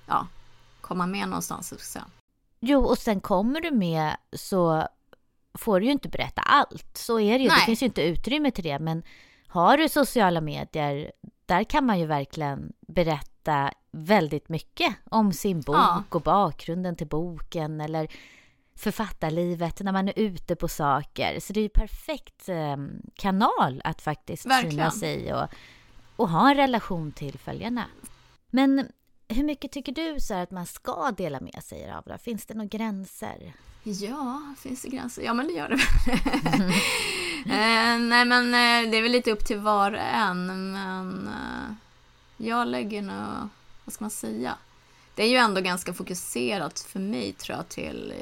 ja, 0.07 0.27
komma 0.81 1.07
med 1.07 1.29
någonstans. 1.29 1.97
Jo, 2.59 2.83
och 2.83 2.97
sen 2.97 3.21
kommer 3.21 3.61
du 3.61 3.71
med 3.71 4.17
så 4.33 4.87
får 5.53 5.79
du 5.79 5.85
ju 5.85 5.91
inte 5.91 6.09
berätta 6.09 6.41
allt. 6.41 6.97
Så 6.97 7.19
är 7.19 7.37
det 7.37 7.43
ju. 7.43 7.49
Nej. 7.49 7.59
Det 7.59 7.65
finns 7.65 7.81
ju 7.81 7.85
inte 7.85 8.01
utrymme 8.01 8.51
till 8.51 8.63
det. 8.63 8.79
Men 8.79 9.03
har 9.47 9.77
du 9.77 9.89
sociala 9.89 10.41
medier, 10.41 11.11
där 11.45 11.63
kan 11.63 11.85
man 11.85 11.99
ju 11.99 12.05
verkligen 12.05 12.73
berätta 12.87 13.71
väldigt 13.91 14.49
mycket 14.49 14.95
om 15.11 15.33
sin 15.33 15.61
bok 15.61 15.75
Ja. 15.75 16.03
och 16.09 16.21
bakgrunden 16.21 16.95
till 16.95 17.07
boken 17.07 17.81
eller 17.81 18.07
författarlivet 18.75 19.81
när 19.81 19.91
man 19.91 20.07
är 20.07 20.13
ute 20.19 20.55
på 20.55 20.67
saker. 20.67 21.39
Så 21.39 21.53
det 21.53 21.59
är 21.59 21.61
ju 21.63 21.69
perfekt 21.69 22.49
eh, 22.49 22.77
kanal 23.15 23.81
att 23.83 24.01
faktiskt 24.01 24.45
Verkligen. 24.45 24.91
synas 24.91 25.03
i 25.03 25.31
och, 25.33 25.47
och 26.15 26.29
ha 26.29 26.49
en 26.49 26.55
relation 26.57 27.11
till 27.11 27.39
följarna. 27.39 27.85
Men 28.49 28.87
hur 29.27 29.43
mycket 29.43 29.71
tycker 29.71 29.91
du 29.91 30.19
så 30.19 30.33
att 30.33 30.51
man 30.51 30.65
ska 30.65 31.11
dela 31.11 31.39
med 31.39 31.63
sig 31.63 31.91
av 31.91 32.03
det? 32.05 32.17
Finns 32.17 32.45
det 32.45 32.53
några 32.53 32.67
gränser? 32.67 33.53
Ja, 33.83 34.53
finns 34.59 34.81
det 34.81 34.89
gränser? 34.89 35.21
Ja, 35.21 35.33
men 35.33 35.47
det 35.47 35.53
gör 35.53 35.69
det 35.69 35.75
väl. 35.75 36.61
eh, 37.45 37.99
nej, 37.99 38.25
men 38.25 38.45
eh, 38.45 38.91
det 38.91 38.97
är 38.97 39.01
väl 39.01 39.11
lite 39.11 39.31
upp 39.31 39.45
till 39.45 39.57
var 39.57 39.91
och 39.91 39.99
en. 39.99 40.71
Men 40.71 41.27
eh, 41.27 41.75
jag 42.37 42.67
lägger 42.67 43.01
nog, 43.01 43.49
vad 43.85 43.93
ska 43.93 44.03
man 44.03 44.11
säga? 44.11 44.55
Det 45.15 45.23
är 45.23 45.27
ju 45.27 45.37
ändå 45.37 45.61
ganska 45.61 45.93
fokuserat 45.93 46.79
för 46.79 46.99
mig, 46.99 47.33
tror 47.33 47.57
jag, 47.57 47.69
till 47.69 48.13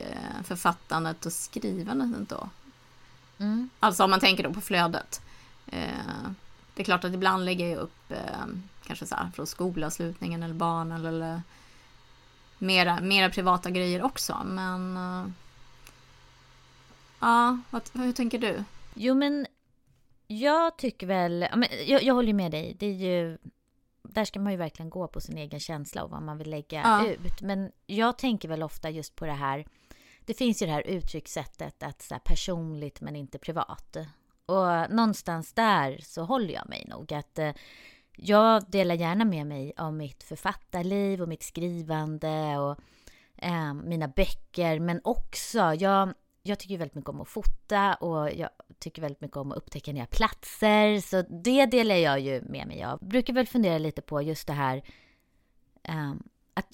författandet 0.43 1.25
och 1.25 1.33
skrivandet 1.33 2.17
ändå. 2.17 2.49
Mm. 3.37 3.69
Alltså 3.79 4.03
om 4.03 4.09
man 4.09 4.19
tänker 4.19 4.43
då 4.43 4.53
på 4.53 4.61
flödet. 4.61 5.21
Det 6.73 6.81
är 6.81 6.83
klart 6.83 7.03
att 7.03 7.13
ibland 7.13 7.45
lägger 7.45 7.67
jag 7.67 7.79
upp 7.79 8.13
kanske 8.87 9.05
så 9.05 9.15
här 9.15 9.31
från 9.31 9.47
skolavslutningen 9.47 10.43
eller 10.43 10.53
barnen 10.53 11.05
eller 11.05 11.41
mera, 12.57 13.01
mera 13.01 13.29
privata 13.29 13.69
grejer 13.69 14.03
också. 14.03 14.41
Men 14.45 14.97
eh, 14.97 15.27
ja, 17.19 17.59
vad, 17.69 17.81
hur 17.93 18.13
tänker 18.13 18.39
du? 18.39 18.63
Jo, 18.93 19.15
men 19.15 19.47
jag 20.27 20.77
tycker 20.77 21.07
väl... 21.07 21.47
jag, 21.85 22.03
jag 22.03 22.13
håller 22.13 22.33
med 22.33 22.51
dig. 22.51 22.75
Det 22.79 22.85
är 22.85 22.93
ju, 22.93 23.37
där 24.03 24.25
ska 24.25 24.39
man 24.39 24.51
ju 24.51 24.57
verkligen 24.57 24.89
gå 24.89 25.07
på 25.07 25.21
sin 25.21 25.37
egen 25.37 25.59
känsla 25.59 26.03
och 26.03 26.09
vad 26.09 26.21
man 26.21 26.37
vill 26.37 26.49
lägga 26.49 26.81
Ja. 26.81 27.07
ut. 27.07 27.41
Men 27.41 27.71
jag 27.85 28.17
tänker 28.17 28.47
väl 28.47 28.63
ofta 28.63 28.89
just 28.89 29.15
på 29.15 29.25
det 29.25 29.31
här... 29.31 29.65
Det 30.25 30.33
finns 30.33 30.61
ju 30.61 30.65
det 30.65 30.71
här 30.71 30.87
uttryckssättet 30.87 31.83
att 31.83 32.01
så 32.01 32.19
personligt 32.23 33.01
men 33.01 33.15
inte 33.15 33.37
privat. 33.37 33.97
Och 34.45 34.91
någonstans 34.95 35.53
där 35.53 35.99
så 36.03 36.23
håller 36.23 36.53
jag 36.53 36.69
mig 36.69 36.85
nog. 36.89 37.13
Att 37.13 37.39
eh, 37.39 37.51
jag 38.17 38.63
delar 38.71 38.95
gärna 38.95 39.25
med 39.25 39.47
mig 39.47 39.73
av 39.77 39.93
mitt 39.93 40.23
författarliv 40.23 41.21
och 41.21 41.29
mitt 41.29 41.43
skrivande 41.43 42.57
och 42.57 42.77
eh, 43.37 43.73
mina 43.73 44.07
böcker. 44.07 44.79
Men 44.79 45.01
också, 45.03 45.59
jag, 45.73 46.13
jag 46.43 46.59
tycker 46.59 46.77
väldigt 46.77 46.95
mycket 46.95 47.09
om 47.09 47.21
att 47.21 47.27
fota 47.29 47.93
och 47.95 48.31
jag 48.33 48.49
tycker 48.79 49.01
väldigt 49.01 49.21
mycket 49.21 49.37
om 49.37 49.51
att 49.51 49.57
upptäcka 49.57 49.91
nya 49.93 50.05
platser. 50.05 50.99
Så 51.01 51.21
det 51.43 51.65
delar 51.65 51.95
jag 51.95 52.19
ju 52.19 52.41
med 52.41 52.67
mig 52.67 52.83
av. 52.83 52.99
Brukar 53.07 53.33
väl 53.33 53.47
fundera 53.47 53.77
lite 53.77 54.01
på 54.01 54.21
just 54.21 54.47
det 54.47 54.53
här 54.53 54.83
ehm, 55.83 56.23
att 56.53 56.67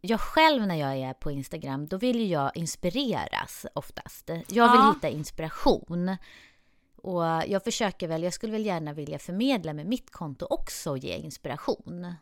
jag 0.00 0.20
själv 0.20 0.66
när 0.66 0.74
jag 0.74 0.96
är 0.96 1.14
på 1.14 1.30
Instagram, 1.30 1.86
då 1.86 1.96
vill 1.96 2.20
ju 2.20 2.26
jag 2.26 2.56
inspireras 2.56 3.66
oftast. 3.74 4.28
Jag 4.28 4.72
vill 4.72 4.80
Ja. 4.80 4.92
hitta 4.94 5.08
inspiration. 5.08 6.16
Och 7.02 7.22
jag 7.24 7.64
försöker 7.64 8.08
väl, 8.08 8.22
jag 8.22 8.32
skulle 8.34 8.52
väl 8.52 8.66
gärna 8.66 8.92
vilja 8.92 9.18
förmedla 9.18 9.72
med 9.72 9.86
mitt 9.86 10.10
konto 10.12 10.46
också 10.50 10.90
och 10.90 10.98
ge 10.98 11.14
inspiration. 11.16 12.14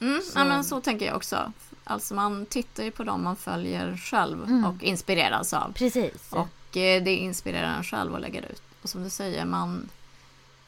Mm, 0.00 0.20
Så- 0.22 0.38
Ja, 0.38 0.44
men 0.44 0.64
så 0.64 0.80
tänker 0.80 1.06
jag 1.06 1.16
också. 1.16 1.52
Alltså 1.84 2.14
man 2.14 2.46
tittar 2.46 2.84
ju 2.84 2.90
på 2.90 3.04
dem 3.04 3.22
man 3.24 3.36
följer 3.36 3.96
själv 3.96 4.42
Mm. 4.44 4.64
och 4.64 4.82
inspireras 4.82 5.52
av. 5.52 5.72
Precis. 5.72 6.32
Och 6.32 6.76
eh, 6.76 7.02
det 7.02 7.16
inspirerar 7.16 7.76
en 7.76 7.84
själv 7.84 8.14
att 8.14 8.20
lägga 8.20 8.40
ut. 8.40 8.62
Och 8.82 8.88
som 8.88 9.02
du 9.04 9.10
säger, 9.10 9.44
man 9.44 9.88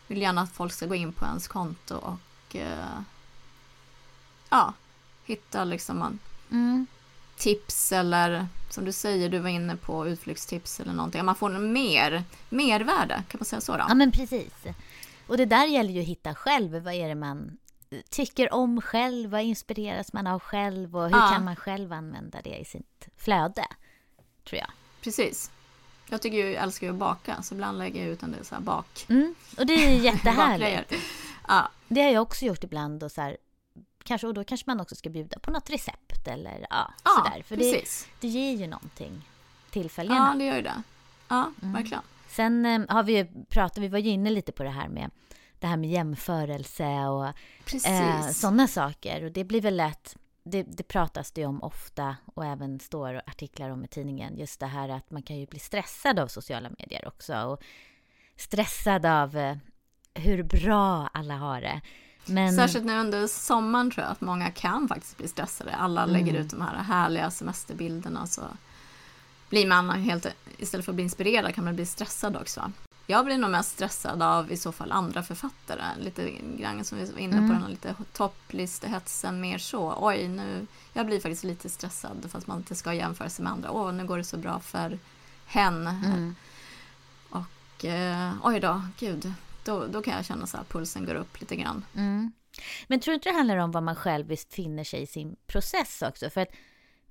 vill 0.07 0.23
gärna 0.23 0.41
att 0.41 0.53
folk 0.53 0.73
ska 0.73 0.87
gå 0.87 0.95
in 0.95 1.13
på 1.13 1.25
ens 1.25 1.49
konto 1.49 1.95
och 1.97 2.57
eh, 2.57 3.01
ja, 4.51 4.73
hitta 5.25 5.65
liksom 5.65 5.99
man, 5.99 6.19
Mm. 6.51 6.87
Tips 7.41 7.93
eller 7.93 8.47
som 8.71 8.85
du 8.85 8.93
säger, 8.93 9.29
du 9.29 9.39
var 9.39 9.49
inne 9.51 9.77
på 9.77 10.07
utflyktstips 10.09 10.81
eller 10.81 10.93
någonting. 10.93 11.25
Man 11.25 11.35
får 11.35 11.51
mer, 11.51 12.23
mervärde, 12.49 13.23
kan 13.29 13.39
man 13.39 13.45
säga 13.45 13.61
så 13.61 13.73
då? 13.73 13.85
Ja, 13.89 13.95
men 13.95 14.13
precis. 14.13 14.53
Och 15.27 15.37
det 15.37 15.45
där 15.45 15.67
gäller 15.67 15.91
ju 15.93 16.01
att 16.01 16.07
hitta 16.07 16.35
själv. 16.35 16.83
Vad 16.83 16.95
är 16.95 17.09
det 17.09 17.15
man 17.15 17.59
tycker 18.11 18.55
om 18.55 18.81
själv? 18.83 19.31
Vad 19.31 19.41
inspireras 19.43 20.13
man 20.13 20.27
av 20.27 20.41
själv? 20.41 20.97
Och 20.97 21.03
hur 21.05 21.11
Ja. 21.17 21.31
kan 21.33 21.45
man 21.45 21.57
själv 21.57 21.93
använda 21.93 22.39
det 22.45 22.57
i 22.61 22.65
sitt 22.65 23.09
flöde? 23.17 23.65
Tror 24.49 24.59
jag. 24.59 24.71
Precis. 25.03 25.51
Jag 26.09 26.23
tycker 26.23 26.37
ju, 26.39 26.53
jag 26.53 26.63
älskar 26.63 26.87
ju 26.87 26.93
att 26.93 26.99
baka, 26.99 27.43
så 27.43 27.55
ibland 27.55 27.79
lägger 27.79 28.01
jag 28.03 28.11
ut 28.13 28.23
en 28.23 28.33
del 28.33 28.45
så 28.45 28.55
här 28.55 28.63
bak. 28.63 29.07
Mm. 29.09 29.35
Och 29.59 29.67
det 29.67 29.73
är 29.75 29.91
ju 29.91 29.97
jättehärligt. 30.05 30.93
Ja, 31.49 31.69
Det 31.89 32.03
har 32.03 32.11
jag 32.11 32.23
också 32.23 32.45
gjort 32.45 32.65
ibland. 32.65 33.03
Och, 33.03 33.13
så 33.13 33.21
här, 33.21 33.37
kanske, 34.05 34.27
och 34.27 34.35
då 34.35 34.45
kanske 34.45 34.71
man 34.71 34.81
också 34.81 34.95
ska 34.95 35.11
bjuda 35.11 35.39
på 35.39 35.51
något 35.51 35.71
recept 35.71 36.29
eller 36.29 36.67
ja, 36.71 36.93
ja 37.05 37.11
sådär. 37.11 37.43
För 37.43 37.57
det, 37.57 37.73
precis. 37.73 38.09
det 38.21 38.29
ger 38.29 38.57
ju 38.57 38.67
någonting 38.67 39.23
till 39.71 39.91
följarna. 39.91 40.31
Ja, 40.33 40.39
det 40.39 40.45
gör 40.45 40.57
ju 40.57 40.63
det. 40.63 40.83
Ja, 41.29 41.53
Mm. 41.63 41.73
verkligen. 41.75 42.03
Sen 42.29 42.67
eh, 42.67 42.81
har 42.89 43.03
vi 43.03 43.17
ju 43.17 43.45
pratat, 43.49 43.79
vi 43.79 43.89
var 43.89 43.99
ju 43.99 44.11
inne 44.11 44.31
lite 44.31 44.53
på 44.53 44.63
det 44.63 44.71
här 44.71 44.89
med 44.89 45.11
det 45.59 45.67
här 45.67 45.77
med 45.77 45.91
jämförelse 45.91 46.85
och. 47.07 47.27
Eh, 47.87 48.29
Sådana 48.31 48.69
saker. 48.69 49.25
Och 49.25 49.33
det 49.33 49.45
blir 49.45 49.61
väl 49.61 49.77
lätt, 49.77 50.17
det, 50.43 50.63
det 50.63 50.83
pratas 50.83 51.33
det 51.33 51.47
om 51.47 51.63
ofta 51.63 52.17
och 52.35 52.45
även 52.47 52.81
står 52.81 53.23
artiklar 53.27 53.71
om 53.71 53.85
i 53.85 53.89
tidningen. 53.89 54.39
Just 54.39 54.61
det 54.61 54.67
här 54.67 54.89
att 54.89 55.11
man 55.11 55.23
kan 55.23 55.37
ju 55.37 55.47
bli 55.47 55.59
stressad 55.59 56.19
av 56.19 56.29
sociala 56.29 56.71
medier 56.79 57.09
också. 57.09 57.35
Och 57.43 57.63
stressad 58.37 59.07
av 59.07 59.37
eh, 59.37 59.57
hur 60.15 60.43
bra 60.43 61.07
alla 61.15 61.35
har 61.37 61.61
det. 61.61 61.81
Men, 62.31 62.57
Särskilt 62.57 62.85
nu 62.85 62.99
under 63.01 63.27
sommaren 63.27 63.91
tror 63.91 64.05
jag 64.05 64.13
att 64.13 64.21
många 64.21 64.51
kan 64.51 64.89
faktiskt 64.89 65.17
bli 65.17 65.29
stressade. 65.29 65.75
Alla 65.75 66.07
lägger 66.07 66.31
Mm. 66.31 66.43
ut 66.43 66.51
de 66.51 66.61
här 66.61 66.77
härliga 66.77 67.31
semesterbilderna 67.31 68.27
så 68.27 68.43
blir 69.49 69.67
man 69.69 69.91
helt, 69.91 70.27
istället 70.59 70.85
för 70.85 70.93
att 70.93 70.97
bli 70.97 71.05
inspirerad 71.05 71.55
kan 71.55 71.65
man 71.65 71.75
bli 71.75 71.87
stressad 71.87 72.37
också. 72.37 72.73
Jag 73.07 73.25
blir 73.25 73.39
nog 73.39 73.51
mest 73.51 73.71
stressad 73.73 74.23
av 74.23 74.53
i 74.53 74.57
så 74.57 74.73
fall 74.73 74.93
andra 74.93 75.23
författare, 75.23 75.83
lite 76.01 76.31
grann 76.59 76.85
som 76.85 76.99
vi 76.99 77.05
var 77.13 77.19
inne 77.19 77.33
på, 77.33 77.39
Mm. 77.39 77.49
den 77.53 77.63
här 77.63 77.69
lite 77.71 77.95
topplistehetsen 78.13 79.41
mer 79.41 79.59
så. 79.59 79.95
Oj, 80.01 80.29
nu, 80.29 80.67
jag 80.93 81.07
blir 81.07 81.21
faktiskt 81.21 81.45
lite 81.45 81.69
stressad 81.71 82.27
fast 82.33 82.47
man 82.47 82.57
inte 82.59 82.75
ska 82.75 82.95
jämföra 82.95 83.29
sig 83.29 83.43
med 83.43 83.53
andra. 83.53 83.71
Åh, 83.71 83.93
nu 83.93 84.07
går 84.07 84.19
det 84.19 84.25
så 84.25 84.37
bra 84.37 84.61
för 84.61 84.99
hen. 85.47 85.87
mm, 85.87 86.35
Och 87.31 87.85
eh, 87.85 88.33
oj 88.43 88.61
då, 88.61 88.83
gud, 88.99 89.33
då, 89.65 89.87
då 89.87 90.03
kan 90.03 90.15
jag 90.15 90.25
känna 90.25 90.47
så 90.47 90.57
här 90.57 90.65
pulsen 90.65 91.07
går 91.07 91.15
upp 91.15 91.41
lite 91.41 91.57
grann. 91.57 91.85
mm. 91.97 92.33
Men 92.89 93.01
tror 93.01 93.13
du 93.13 93.15
inte 93.15 93.29
det 93.29 93.35
handlar 93.37 93.57
om 93.57 93.71
vad 93.71 93.83
man 93.83 93.97
själv 93.97 94.27
befinner 94.27 94.85
sig 94.85 95.03
i 95.03 95.07
sin 95.07 95.37
process 95.47 96.03
också? 96.03 96.31
För 96.31 96.41
att 96.41 96.49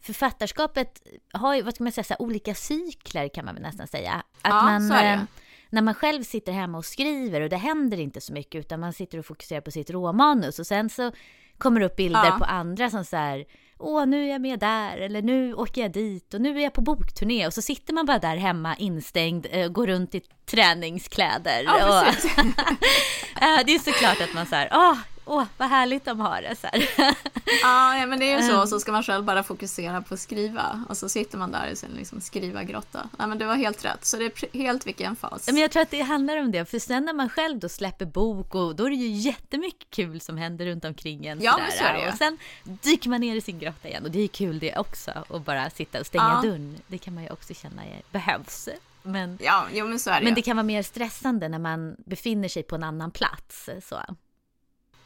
författarskapet 0.01 1.01
har 1.33 1.55
ju, 1.55 1.61
vad 1.61 1.75
ska 1.75 1.83
man 1.83 1.93
säga, 1.93 2.05
här, 2.09 2.21
olika 2.21 2.55
cykler 2.55 3.27
kan 3.29 3.45
man 3.45 3.53
väl 3.53 3.63
nästan 3.63 3.87
säga. 3.87 4.13
Att 4.13 4.25
Ja, 4.43 4.61
man, 4.63 4.87
så 4.87 4.93
är 4.93 5.03
det. 5.03 5.09
eh, 5.13 5.21
när 5.69 5.81
man 5.81 5.93
själv 5.93 6.23
sitter 6.23 6.51
hemma 6.51 6.77
och 6.77 6.85
skriver 6.85 7.41
och 7.41 7.49
det 7.49 7.57
händer 7.57 7.99
inte 7.99 8.21
så 8.21 8.33
mycket 8.33 8.59
utan 8.59 8.79
man 8.79 8.93
sitter 8.93 9.17
och 9.17 9.25
fokuserar 9.25 9.61
på 9.61 9.71
sitt 9.71 9.89
råmanus 9.89 10.59
och 10.59 10.67
sen 10.67 10.89
så 10.89 11.11
kommer 11.57 11.79
det 11.79 11.85
upp 11.85 11.95
bilder 11.95 12.25
Ja. 12.25 12.37
på 12.39 12.45
andra 12.45 12.89
som 12.89 13.05
så 13.05 13.17
här 13.17 13.45
Åh, 13.81 14.05
nu 14.05 14.23
är 14.23 14.29
jag 14.31 14.41
med 14.41 14.59
där, 14.59 14.97
eller 14.97 15.21
nu 15.21 15.53
åker 15.53 15.81
jag 15.81 15.91
dit 15.91 16.33
och 16.33 16.41
nu 16.41 16.57
är 16.59 16.63
jag 16.63 16.73
på 16.73 16.81
bokturné 16.81 17.47
och 17.47 17.53
så 17.53 17.61
sitter 17.61 17.93
man 17.93 18.05
bara 18.05 18.19
där 18.19 18.35
hemma 18.35 18.75
instängd, 18.75 19.47
eh, 19.51 19.67
går 19.67 19.87
runt 19.87 20.15
i 20.15 20.21
träningskläder. 20.45 21.63
Ja, 21.63 21.99
och, 21.99 22.05
det 23.65 23.75
är 23.75 23.79
såklart 23.79 24.21
att 24.21 24.33
man 24.33 24.45
så 24.45 24.55
här, 24.55 24.69
åh, 24.71 24.97
åh, 25.39 25.45
vad 25.57 25.69
härligt 25.69 26.05
de 26.05 26.19
har 26.19 26.41
det 26.41 26.55
så. 26.55 26.67
Ja, 27.61 28.05
men 28.07 28.19
det 28.19 28.31
är 28.33 28.41
ju 28.41 28.47
så. 28.49 28.61
Ehm. 28.61 28.67
Så 28.67 28.79
ska 28.79 28.91
man 28.91 29.03
själv 29.03 29.23
bara 29.23 29.43
fokusera 29.43 30.01
på 30.01 30.13
att 30.13 30.19
skriva. 30.19 30.83
Och 30.89 30.97
så 30.97 31.09
sitter 31.09 31.37
man 31.37 31.51
där 31.51 31.67
i 31.67 31.75
sin 31.75 31.89
liksom 31.89 32.21
skrivargrotta. 32.21 33.09
Nej, 33.17 33.27
men 33.27 33.37
du 33.37 33.45
har 33.45 33.55
helt 33.55 33.85
rätt. 33.85 34.05
Så 34.05 34.17
det 34.17 34.25
är 34.25 34.57
helt 34.57 34.87
vilken 34.87 35.15
fas. 35.15 35.47
Men 35.47 35.57
jag 35.57 35.71
tror 35.71 35.81
att 35.81 35.89
det 35.91 36.01
handlar 36.01 36.37
om 36.37 36.51
det, 36.51 36.65
för 36.65 36.79
sen 36.79 37.05
när 37.05 37.13
man 37.13 37.29
själv 37.29 37.59
då 37.59 37.69
släpper 37.69 38.05
bok 38.05 38.55
och 38.55 38.75
då 38.75 38.85
är 38.85 38.89
det 38.89 38.95
ju 38.95 39.07
jättemycket 39.07 39.89
kul 39.89 40.21
som 40.21 40.37
händer 40.37 40.65
runt 40.65 40.85
omkring 40.85 41.25
en. 41.25 41.39
Ja, 41.41 41.57
men 41.57 41.71
så 41.71 41.83
är 41.83 41.93
det 41.93 42.01
ju. 42.01 42.07
Och 42.09 42.17
sen 42.17 42.37
dyker 42.63 43.09
man 43.09 43.21
ner 43.21 43.35
i 43.35 43.41
sin 43.41 43.59
grotta 43.59 43.87
igen 43.87 44.05
och 44.05 44.11
det 44.11 44.19
är 44.19 44.27
kul 44.27 44.59
det 44.59 44.77
också. 44.77 45.11
Och 45.27 45.41
bara 45.41 45.69
sitta 45.69 45.99
och 45.99 46.05
stänga 46.05 46.39
Ja. 46.43 46.49
dörren, 46.49 46.77
det 46.87 46.97
kan 46.97 47.13
man 47.13 47.23
ju 47.23 47.29
också 47.29 47.53
känna 47.53 47.81
behövs. 48.11 48.69
Men, 49.03 49.37
Ja, 49.41 49.65
jo, 49.73 49.87
men 49.87 49.99
så 49.99 50.09
är 50.09 50.19
det 50.19 50.25
men 50.25 50.33
det 50.33 50.41
kan 50.41 50.57
vara 50.57 50.63
mer 50.63 50.83
stressande 50.83 51.49
när 51.49 51.59
man 51.59 51.95
befinner 52.05 52.47
sig 52.47 52.63
på 52.63 52.75
en 52.75 52.83
annan 52.83 53.11
plats. 53.11 53.69
Så. 53.83 54.01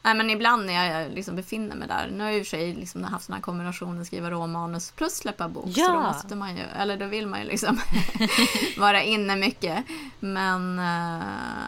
Nej 0.05 0.15
men 0.15 0.29
ibland 0.29 0.65
när 0.65 0.73
jag 0.73 1.11
liksom 1.11 1.35
befinner 1.35 1.75
mig 1.75 1.87
där. 1.87 2.09
Nu 2.11 2.23
har 2.23 2.29
jag 2.29 2.39
i 2.39 2.41
och 2.41 2.45
för 2.45 2.57
sig 2.57 2.73
liksom 2.73 3.03
haft 3.03 3.25
såna 3.25 3.35
här 3.35 3.41
kombinationer, 3.41 4.03
skriva 4.03 4.31
råmanus 4.31 4.91
plus 4.91 5.15
släppa 5.15 5.47
bok. 5.47 5.65
Ja. 5.67 5.85
Så 5.85 5.91
då 5.91 5.99
måste 5.99 6.35
man 6.35 6.57
ju, 6.57 6.63
eller 6.63 6.97
då 6.97 7.05
vill 7.05 7.27
man 7.27 7.39
ju 7.39 7.45
liksom 7.45 7.79
vara 8.77 9.03
inne 9.03 9.35
mycket. 9.35 9.85
Men 10.19 10.79
eh, 10.79 11.25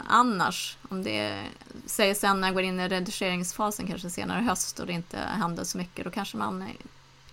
annars, 0.08 0.76
om 0.88 1.02
det 1.02 1.44
säger 1.86 2.14
sen 2.14 2.40
när 2.40 2.48
jag 2.48 2.54
går 2.54 2.62
in 2.62 2.80
i 2.80 2.88
redigeringsfasen 2.88 3.86
kanske 3.86 4.10
senare 4.10 4.40
i 4.40 4.44
höst 4.44 4.80
och 4.80 4.86
det 4.86 4.92
inte 4.92 5.18
händer 5.18 5.64
så 5.64 5.78
mycket, 5.78 6.04
då 6.04 6.10
kanske 6.10 6.36
man 6.36 6.64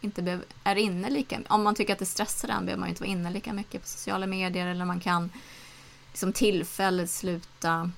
inte 0.02 0.40
är 0.64 0.76
inne 0.76 1.10
lika 1.10 1.40
Om 1.48 1.64
man 1.64 1.76
tycker 1.76 1.94
att 1.94 2.00
det 2.00 2.06
stressar 2.06 2.50
en 2.50 2.66
behöver 2.66 2.80
man 2.80 2.90
inte 2.90 3.02
vara 3.02 3.12
inne 3.12 3.30
lika 3.30 3.54
mycket 3.54 3.82
på 3.82 3.88
sociala 3.88 4.28
medier 4.28 4.68
eller 4.68 4.86
man 4.86 5.00
kan 5.00 5.30
liksom 6.12 6.34
tillfälligt 6.34 7.12
sluta 7.12 7.92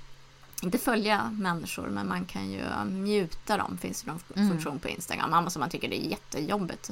inte 0.66 0.78
följa 0.78 1.32
människor, 1.32 1.88
men 1.88 2.08
man 2.08 2.26
kan 2.26 2.52
ju 2.52 2.62
mjuta 2.90 3.58
dem. 3.58 3.78
finns 3.78 4.04
det 4.04 4.12
någon 4.12 4.20
Mm. 4.36 4.50
funktion 4.50 4.80
på 4.80 4.90
Instagram. 4.90 5.32
Mamma 5.32 5.50
som 5.50 5.60
man 5.60 5.70
tycker 5.70 5.90
det 5.90 6.06
är 6.06 6.10
jättejobbigt. 6.10 6.92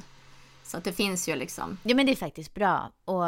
Så 0.64 0.78
att 0.78 0.84
det 0.84 0.94
finns 0.94 1.30
ju 1.30 1.36
liksom. 1.36 1.78
Ja 1.84 1.96
men 1.96 2.06
det 2.06 2.12
är 2.12 2.16
faktiskt 2.16 2.54
bra. 2.54 2.92
Och, 3.06 3.24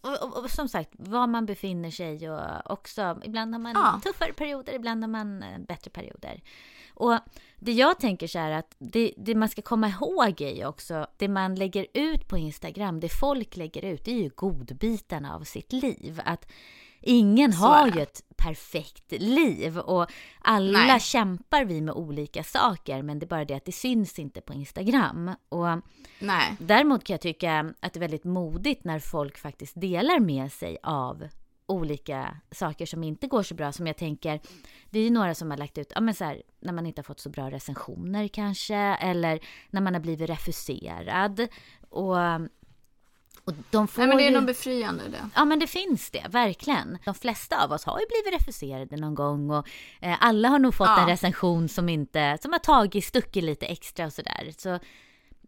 och, 0.00 0.22
och, 0.22 0.44
och 0.44 0.50
som 0.50 0.68
sagt, 0.68 0.90
var 0.92 1.26
man 1.26 1.46
befinner 1.46 1.90
sig 1.90 2.30
och 2.30 2.70
också, 2.72 3.20
ibland 3.24 3.54
har 3.54 3.58
man 3.60 3.72
Ja. 3.72 4.00
tuffare 4.04 4.32
perioder, 4.32 4.74
ibland 4.74 5.02
har 5.04 5.08
man 5.08 5.42
eh, 5.42 5.58
bättre 5.58 5.90
perioder. 5.90 6.42
Och 6.94 7.18
det 7.58 7.72
jag 7.72 7.98
tänker 8.00 8.26
så 8.26 8.38
här 8.38 8.50
att 8.50 8.74
det, 8.78 9.14
det 9.16 9.34
man 9.34 9.48
ska 9.48 9.62
komma 9.62 9.88
ihåg 9.88 10.40
är 10.40 10.54
ju 10.56 10.66
också, 10.66 11.06
det 11.16 11.28
man 11.28 11.54
lägger 11.54 11.86
ut 11.94 12.28
på 12.28 12.38
Instagram, 12.38 13.00
det 13.00 13.08
folk 13.08 13.56
lägger 13.56 13.84
ut, 13.84 14.04
det 14.04 14.10
är 14.10 14.22
ju 14.22 14.30
godbitarna 14.34 15.34
av 15.34 15.44
sitt 15.44 15.72
liv. 15.72 16.20
Att 16.24 16.46
ingen 17.00 17.52
Så 17.52 17.58
har 17.58 17.88
ju 17.88 18.00
ett 18.00 18.22
perfekt 18.36 19.12
liv 19.12 19.78
och 19.78 20.06
alla 20.40 20.78
Nej. 20.78 21.00
kämpar 21.00 21.64
vi 21.64 21.80
med 21.80 21.94
olika 21.94 22.44
saker, 22.44 23.02
men 23.02 23.18
det 23.18 23.26
är 23.26 23.28
bara 23.28 23.44
det 23.44 23.54
att 23.54 23.64
det 23.64 23.72
syns 23.72 24.18
inte 24.18 24.40
på 24.40 24.52
Instagram. 24.52 25.30
Och 25.48 25.66
Nej, 26.18 26.56
Däremot 26.58 27.04
kan 27.04 27.14
jag 27.14 27.20
tycka 27.20 27.74
att 27.80 27.92
det 27.92 27.98
är 27.98 28.00
väldigt 28.00 28.24
modigt 28.24 28.84
när 28.84 28.98
folk 28.98 29.38
faktiskt 29.38 29.80
delar 29.80 30.20
med 30.20 30.52
sig 30.52 30.78
av 30.82 31.28
olika 31.66 32.36
saker 32.50 32.86
som 32.86 33.04
inte 33.04 33.26
går 33.26 33.42
så 33.42 33.54
bra. 33.54 33.72
Som 33.72 33.86
jag 33.86 33.96
tänker, 33.96 34.40
det 34.90 34.98
är 34.98 35.02
ju 35.02 35.10
några 35.10 35.34
som 35.34 35.50
har 35.50 35.58
lagt 35.58 35.78
ut, 35.78 35.92
ja 35.94 36.00
men 36.00 36.14
så 36.14 36.24
här, 36.24 36.42
när 36.60 36.72
man 36.72 36.86
inte 36.86 36.98
har 36.98 37.04
fått 37.04 37.20
så 37.20 37.30
bra 37.30 37.50
recensioner 37.50 38.28
kanske, 38.28 38.76
eller 38.76 39.40
när 39.70 39.80
man 39.80 39.94
har 39.94 40.00
blivit 40.00 40.30
refuserad. 40.30 41.48
Och, 41.88 42.16
och 43.50 43.56
de 43.70 43.88
får 43.88 44.02
Nej 44.02 44.08
men 44.08 44.16
det 44.16 44.22
är 44.24 44.30
ju... 44.30 44.36
nog 44.36 44.46
befriande 44.46 45.08
det. 45.08 45.28
Ja 45.34 45.44
men 45.44 45.58
det 45.58 45.66
finns 45.66 46.10
det, 46.10 46.26
verkligen. 46.28 46.98
De 47.04 47.14
flesta 47.14 47.64
av 47.64 47.72
oss 47.72 47.84
har 47.84 48.00
ju 48.00 48.06
blivit 48.06 48.40
refuserade 48.40 48.96
någon 48.96 49.14
gång 49.14 49.50
och 49.50 49.68
eh, 50.00 50.16
alla 50.20 50.48
har 50.48 50.58
nog 50.58 50.74
fått 50.74 50.88
Ja. 50.88 51.00
en 51.00 51.06
recension 51.08 51.68
som 51.68 51.88
inte, 51.88 52.38
som 52.42 52.52
har 52.52 52.58
tagit, 52.58 53.04
stuckit 53.04 53.44
lite 53.44 53.66
extra 53.66 54.06
och 54.06 54.12
sådär. 54.12 54.52
Så 54.58 54.78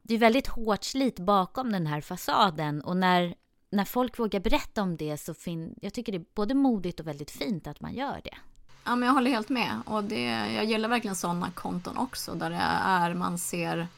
det 0.03 0.15
är 0.15 0.19
väldigt 0.19 0.47
hårt 0.47 0.85
slit 0.85 1.19
bakom 1.19 1.73
den 1.73 1.87
här 1.87 2.01
fasaden 2.01 2.81
och 2.81 2.97
när, 2.97 3.35
när 3.71 3.85
folk 3.85 4.19
vågar 4.19 4.41
berätta 4.41 4.83
om 4.83 4.97
det 4.97 5.17
så 5.17 5.35
fin, 5.35 5.75
jag 5.83 5.95
tycker 5.95 6.13
det 6.13 6.19
är 6.19 6.25
både 6.35 6.55
modigt 6.55 7.01
och 7.01 7.07
väldigt 7.07 7.31
fint 7.31 7.67
att 7.67 7.81
man 7.81 7.95
gör 7.95 8.21
det. 8.25 8.37
Ja 8.85 8.97
men 8.97 9.07
jag 9.07 9.15
håller 9.15 9.31
helt 9.31 9.49
med. 9.49 9.81
Och 9.87 10.05
det, 10.05 10.23
jag 10.55 10.65
gillar 10.65 10.89
verkligen 10.89 11.17
sådana 11.17 11.51
konton 11.51 11.97
också. 11.99 12.35
Där 12.35 12.51
det 12.51 12.63
är, 12.85 13.15
man 13.15 13.39
ser 13.39 13.89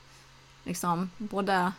liksom 0.65 1.11
både 1.19 1.73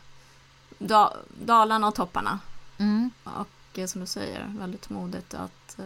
da, 0.77 1.13
dalarna 1.45 1.87
och 1.87 1.95
topparna. 1.95 2.39
Mm. 2.77 3.11
Och 3.23 3.79
eh, 3.79 3.85
som 3.85 4.01
du 4.01 4.07
säger, 4.07 4.51
väldigt 4.59 4.89
modigt 4.89 5.33
att 5.33 5.79
eh, 5.79 5.85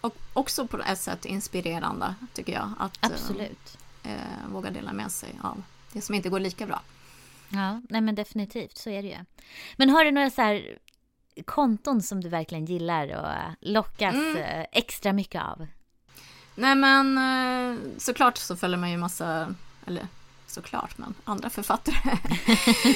och 0.00 0.16
också 0.32 0.66
på 0.66 0.78
ett 0.82 1.00
sätt 1.00 1.24
inspirerande 1.24 2.14
tycker 2.32 2.52
jag. 2.52 2.70
Att 2.78 3.04
eh, 3.04 3.10
Absolut. 3.10 3.78
eh, 4.02 4.48
våga 4.52 4.70
dela 4.70 4.92
med 4.92 5.12
sig 5.12 5.38
av 5.42 5.62
det 5.92 6.00
som 6.00 6.14
inte 6.14 6.28
går 6.28 6.40
lika 6.40 6.66
bra. 6.66 6.82
Ja, 7.48 7.80
nej 7.88 8.00
men 8.00 8.14
definitivt, 8.14 8.78
så 8.78 8.90
är 8.90 9.02
det 9.02 9.08
ju. 9.08 9.18
Men 9.76 9.90
har 9.90 10.04
du 10.04 10.10
några 10.10 10.30
så 10.30 10.42
här 10.42 10.78
konton 11.44 12.02
som 12.02 12.20
du 12.20 12.28
verkligen 12.28 12.64
gillar 12.64 13.16
och 13.16 13.54
lockas 13.60 14.14
Mm. 14.14 14.66
extra 14.72 15.12
mycket 15.12 15.42
av? 15.42 15.66
Nej 16.54 16.74
men 16.74 17.80
såklart 17.98 18.38
så 18.38 18.56
följer 18.56 18.78
man 18.78 18.90
ju 18.90 18.96
massa, 18.96 19.54
eller 19.86 20.08
såklart 20.54 20.98
men 20.98 21.14
andra 21.24 21.50
författare. 21.50 22.18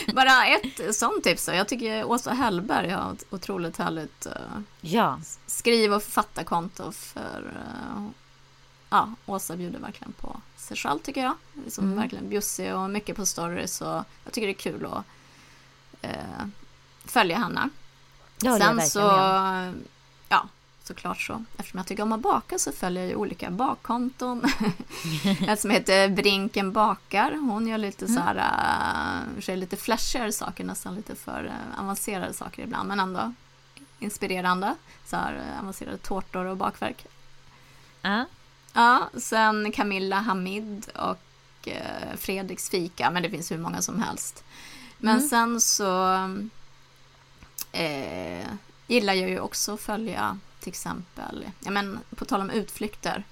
Bara 0.14 0.46
ett 0.46 0.96
sånt 0.96 1.24
tips 1.24 1.46
då. 1.46 1.52
Jag 1.52 1.68
tycker 1.68 2.04
Åsa 2.04 2.32
Hellberg 2.32 2.90
har 2.90 3.12
ett 3.12 3.24
otroligt 3.30 3.76
härligt 3.76 4.26
eh, 4.26 4.32
Ja, 4.80 5.20
skriv 5.46 5.94
och 5.94 6.02
författarkonto 6.02 6.92
för 6.92 7.54
eh, 7.56 8.08
ja, 8.90 9.14
Åsa 9.26 9.56
bjuder 9.56 9.78
verkligen 9.78 10.12
på 10.12 10.40
sig 10.56 10.76
själv 10.76 10.98
tycker 10.98 11.22
jag. 11.22 11.34
Liksom 11.64 11.84
Mm. 11.84 11.98
Verkligen 11.98 12.28
bjussig 12.28 12.74
och 12.74 12.90
mycket 12.90 13.16
på 13.16 13.26
stories 13.26 13.80
och 13.80 14.04
jag 14.24 14.32
tycker 14.32 14.46
det 14.46 14.52
är 14.52 14.54
kul 14.54 14.86
att 14.86 15.04
eh, 16.02 16.46
följa 17.04 17.38
henne. 17.38 17.68
jag 18.40 18.58
Sen 18.58 18.82
så, 18.82 18.98
ja, 20.28 20.48
såklart 20.88 21.20
så. 21.20 21.44
Eftersom 21.56 21.78
jag 21.78 21.86
tycker 21.86 22.02
om 22.02 22.12
att 22.12 22.20
baka 22.20 22.58
så 22.58 22.72
följer 22.72 23.02
jag 23.02 23.10
ju 23.10 23.16
olika 23.16 23.50
bakkonton. 23.50 24.42
Ett 25.48 25.60
som 25.60 25.70
heter 25.70 26.08
Brinken 26.08 26.72
bakar. 26.72 27.32
Hon 27.32 27.66
gör 27.66 27.78
lite 27.78 28.04
Mm. 28.04 28.16
så 28.16 28.22
här, 28.22 28.36
uh, 29.36 29.40
sig 29.40 29.56
lite 29.56 29.76
flashigare 29.76 30.32
saker, 30.32 30.64
nästan 30.64 30.94
lite 30.94 31.14
för 31.14 31.44
eh, 31.44 31.80
avancerade 31.80 32.32
saker 32.32 32.62
ibland, 32.62 32.88
men 32.88 33.00
ändå 33.00 33.32
inspirerande. 33.98 34.74
Så 35.06 35.16
här 35.16 35.34
eh, 35.34 35.60
avancerade 35.62 35.96
tårtor 35.98 36.44
och 36.44 36.56
bakverk. 36.56 37.06
Ja. 38.02 38.24
Ja, 38.72 39.08
sen 39.20 39.72
Camilla 39.72 40.16
Hamid 40.16 40.86
och 40.94 41.68
eh, 41.68 42.16
Fredriks 42.16 42.70
fika, 42.70 43.10
men 43.10 43.22
det 43.22 43.30
finns 43.30 43.50
hur 43.52 43.58
många 43.58 43.82
som 43.82 44.02
helst. 44.02 44.44
Men 44.98 45.16
Mm. 45.16 45.28
sen 45.28 45.60
så 45.60 46.14
eh, 47.72 48.46
gillar 48.86 49.14
jag 49.14 49.30
ju 49.30 49.40
också 49.40 49.74
att 49.74 49.80
följa 49.80 50.38
till 50.60 50.68
exempel, 50.68 51.50
ja 51.60 51.70
men 51.70 51.98
på 52.16 52.24
tal 52.24 52.40
om 52.40 52.50
utflykter, 52.50 53.24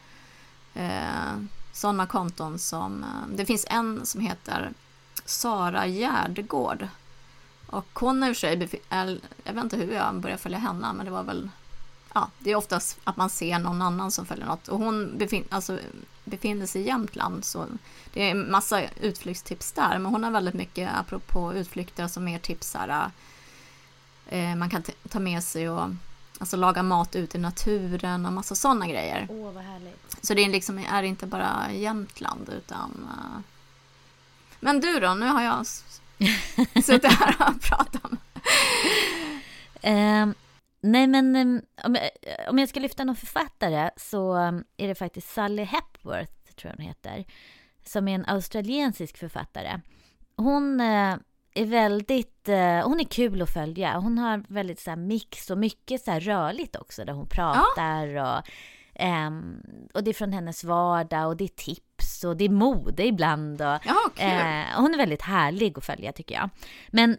eh, 0.74 1.40
sådana 1.72 2.06
konton 2.06 2.58
som, 2.58 3.04
eh, 3.04 3.36
det 3.36 3.46
finns 3.46 3.66
en 3.70 4.06
som 4.06 4.20
heter 4.20 4.72
Sara 5.24 5.86
Gärdegård. 5.86 6.88
Och 7.66 7.86
hon 7.94 8.22
är 8.22 8.28
i 8.28 8.32
och 8.32 8.36
för 8.36 8.40
sig, 8.40 9.20
jag 9.44 9.52
vet 9.54 9.64
inte 9.64 9.76
hur 9.76 9.92
jag 9.92 10.20
började 10.20 10.42
följa 10.42 10.58
henne, 10.58 10.92
men 10.92 11.06
det 11.06 11.12
var 11.12 11.22
väl 11.22 11.50
ja, 12.16 12.30
det 12.38 12.50
är 12.50 12.56
oftast 12.56 12.98
att 13.04 13.16
man 13.16 13.30
ser 13.30 13.58
någon 13.58 13.82
annan 13.82 14.10
som 14.10 14.26
följer 14.26 14.46
något. 14.46 14.68
Och 14.68 14.78
hon 14.78 15.18
befin, 15.18 15.44
alltså, 15.50 15.78
befinner 16.24 16.66
sig 16.66 16.82
i 16.82 16.86
Jämtland, 16.86 17.44
så 17.44 17.66
det 18.12 18.22
är 18.22 18.30
en 18.30 18.50
massa 18.50 18.82
utflyktstips 19.00 19.72
där. 19.72 19.98
Men 19.98 20.12
hon 20.12 20.24
har 20.24 20.30
väldigt 20.30 20.54
mycket, 20.54 20.90
apropå 20.94 21.54
utflykter, 21.54 22.08
som 22.08 22.24
mer 22.24 22.38
tips 22.38 22.74
här, 22.74 23.10
eh, 24.26 24.56
man 24.56 24.70
kan 24.70 24.82
ta 25.08 25.18
med 25.18 25.44
sig 25.44 25.70
och 25.70 25.90
alltså, 26.40 26.56
laga 26.56 26.82
mat 26.82 27.16
ute 27.16 27.38
i 27.38 27.40
naturen 27.40 28.26
och 28.26 28.32
massa 28.32 28.54
sådana 28.54 28.86
grejer. 28.86 29.26
Åh, 29.30 29.52
vad 29.52 29.64
härligt. 29.64 30.16
Så 30.26 30.34
det 30.34 30.44
är, 30.44 30.48
liksom, 30.50 30.78
är 30.78 31.02
inte 31.02 31.26
bara 31.26 31.72
Jämtland, 31.72 32.48
utan... 32.48 33.08
eh, 33.10 33.40
Men 34.60 34.80
du 34.80 35.00
då, 35.00 35.14
nu 35.14 35.26
har 35.26 35.42
jag 35.42 35.66
suttit 36.84 37.12
här 37.12 37.36
och 37.48 37.60
pratat 37.60 38.04
om... 38.04 38.16
Ehm, 39.82 40.34
nej, 40.80 41.06
men 41.06 41.36
ehm, 41.36 41.62
om, 42.48 42.58
jag, 42.58 42.68
ska 42.68 42.80
lyfta 42.80 43.04
någon 43.04 43.16
författare 43.16 43.90
så 43.96 44.32
ehm, 44.36 44.64
är 44.76 44.88
det 44.88 44.94
faktiskt 44.94 45.32
Sally 45.34 45.62
Hepworth, 45.64 46.32
tror 46.56 46.70
jag 46.72 46.76
hon 46.76 46.86
heter, 46.86 47.24
som 47.86 48.08
är 48.08 48.14
en 48.14 48.26
australiensisk 48.26 49.18
författare. 49.18 49.80
Hon 50.36 50.80
eh, 50.80 51.16
är 51.60 51.66
väldigt, 51.66 52.48
eh, 52.48 52.88
hon 52.88 53.00
är 53.00 53.04
kul 53.04 53.42
att 53.42 53.52
följa. 53.52 53.98
Hon 53.98 54.18
har 54.18 54.44
väldigt 54.48 54.80
så 54.80 54.90
här, 54.90 54.96
mix 54.96 55.50
och 55.50 55.58
mycket 55.58 56.04
så 56.04 56.10
här, 56.10 56.20
rörligt 56.20 56.76
också, 56.76 57.04
där 57.04 57.12
hon 57.12 57.28
pratar 57.28 58.16
och 58.16 58.42
ehm, 58.94 59.62
och 59.94 60.04
det 60.04 60.10
är 60.10 60.14
från 60.14 60.32
hennes 60.32 60.64
vardag 60.64 61.26
och 61.28 61.36
det 61.36 61.44
är 61.44 61.48
tips 61.48 62.24
och 62.24 62.36
det 62.36 62.44
är 62.44 62.48
mode 62.48 63.06
ibland. 63.06 63.60
Och, 63.62 63.66
Ja, 63.66 64.10
kul! 64.14 64.26
Eh, 64.26 64.80
hon 64.80 64.94
är 64.94 64.96
väldigt 64.96 65.22
härlig 65.22 65.78
att 65.78 65.84
följa 65.84 66.12
tycker 66.12 66.34
jag. 66.34 66.50
Men 66.90 67.16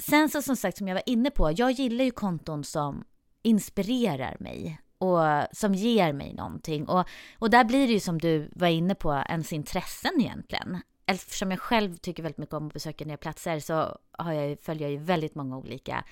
sen 0.00 0.28
så 0.28 0.42
som 0.42 0.56
sagt 0.56 0.78
som 0.78 0.88
jag 0.88 0.94
var 0.94 1.02
inne 1.06 1.30
på, 1.30 1.52
jag 1.56 1.70
gillar 1.70 2.04
ju 2.04 2.10
konton 2.10 2.64
som 2.64 3.04
inspirerar 3.42 4.36
mig 4.40 4.78
och 4.98 5.18
som 5.52 5.74
ger 5.74 6.12
mig 6.12 6.34
någonting. 6.34 6.88
Och, 6.88 7.08
och 7.38 7.50
där 7.50 7.64
blir 7.64 7.86
det 7.86 7.92
ju 7.92 8.00
som 8.00 8.18
du 8.18 8.50
var 8.54 8.68
inne 8.68 8.94
på, 8.94 9.22
ens 9.28 9.52
intressen 9.52 10.12
egentligen. 10.20 10.80
Eftersom 11.06 11.50
jag 11.50 11.60
själv 11.60 11.96
tycker 11.96 12.22
väldigt 12.22 12.38
mycket 12.38 12.54
om 12.54 12.66
att 12.66 12.72
besöka 12.72 13.04
nya 13.04 13.16
platser 13.16 13.60
så 13.60 13.98
har 14.10 14.32
jag, 14.32 14.60
följer 14.60 14.82
jag 14.82 14.92
ju 14.92 15.04
väldigt 15.04 15.34
många 15.34 15.56
olika 15.56 16.04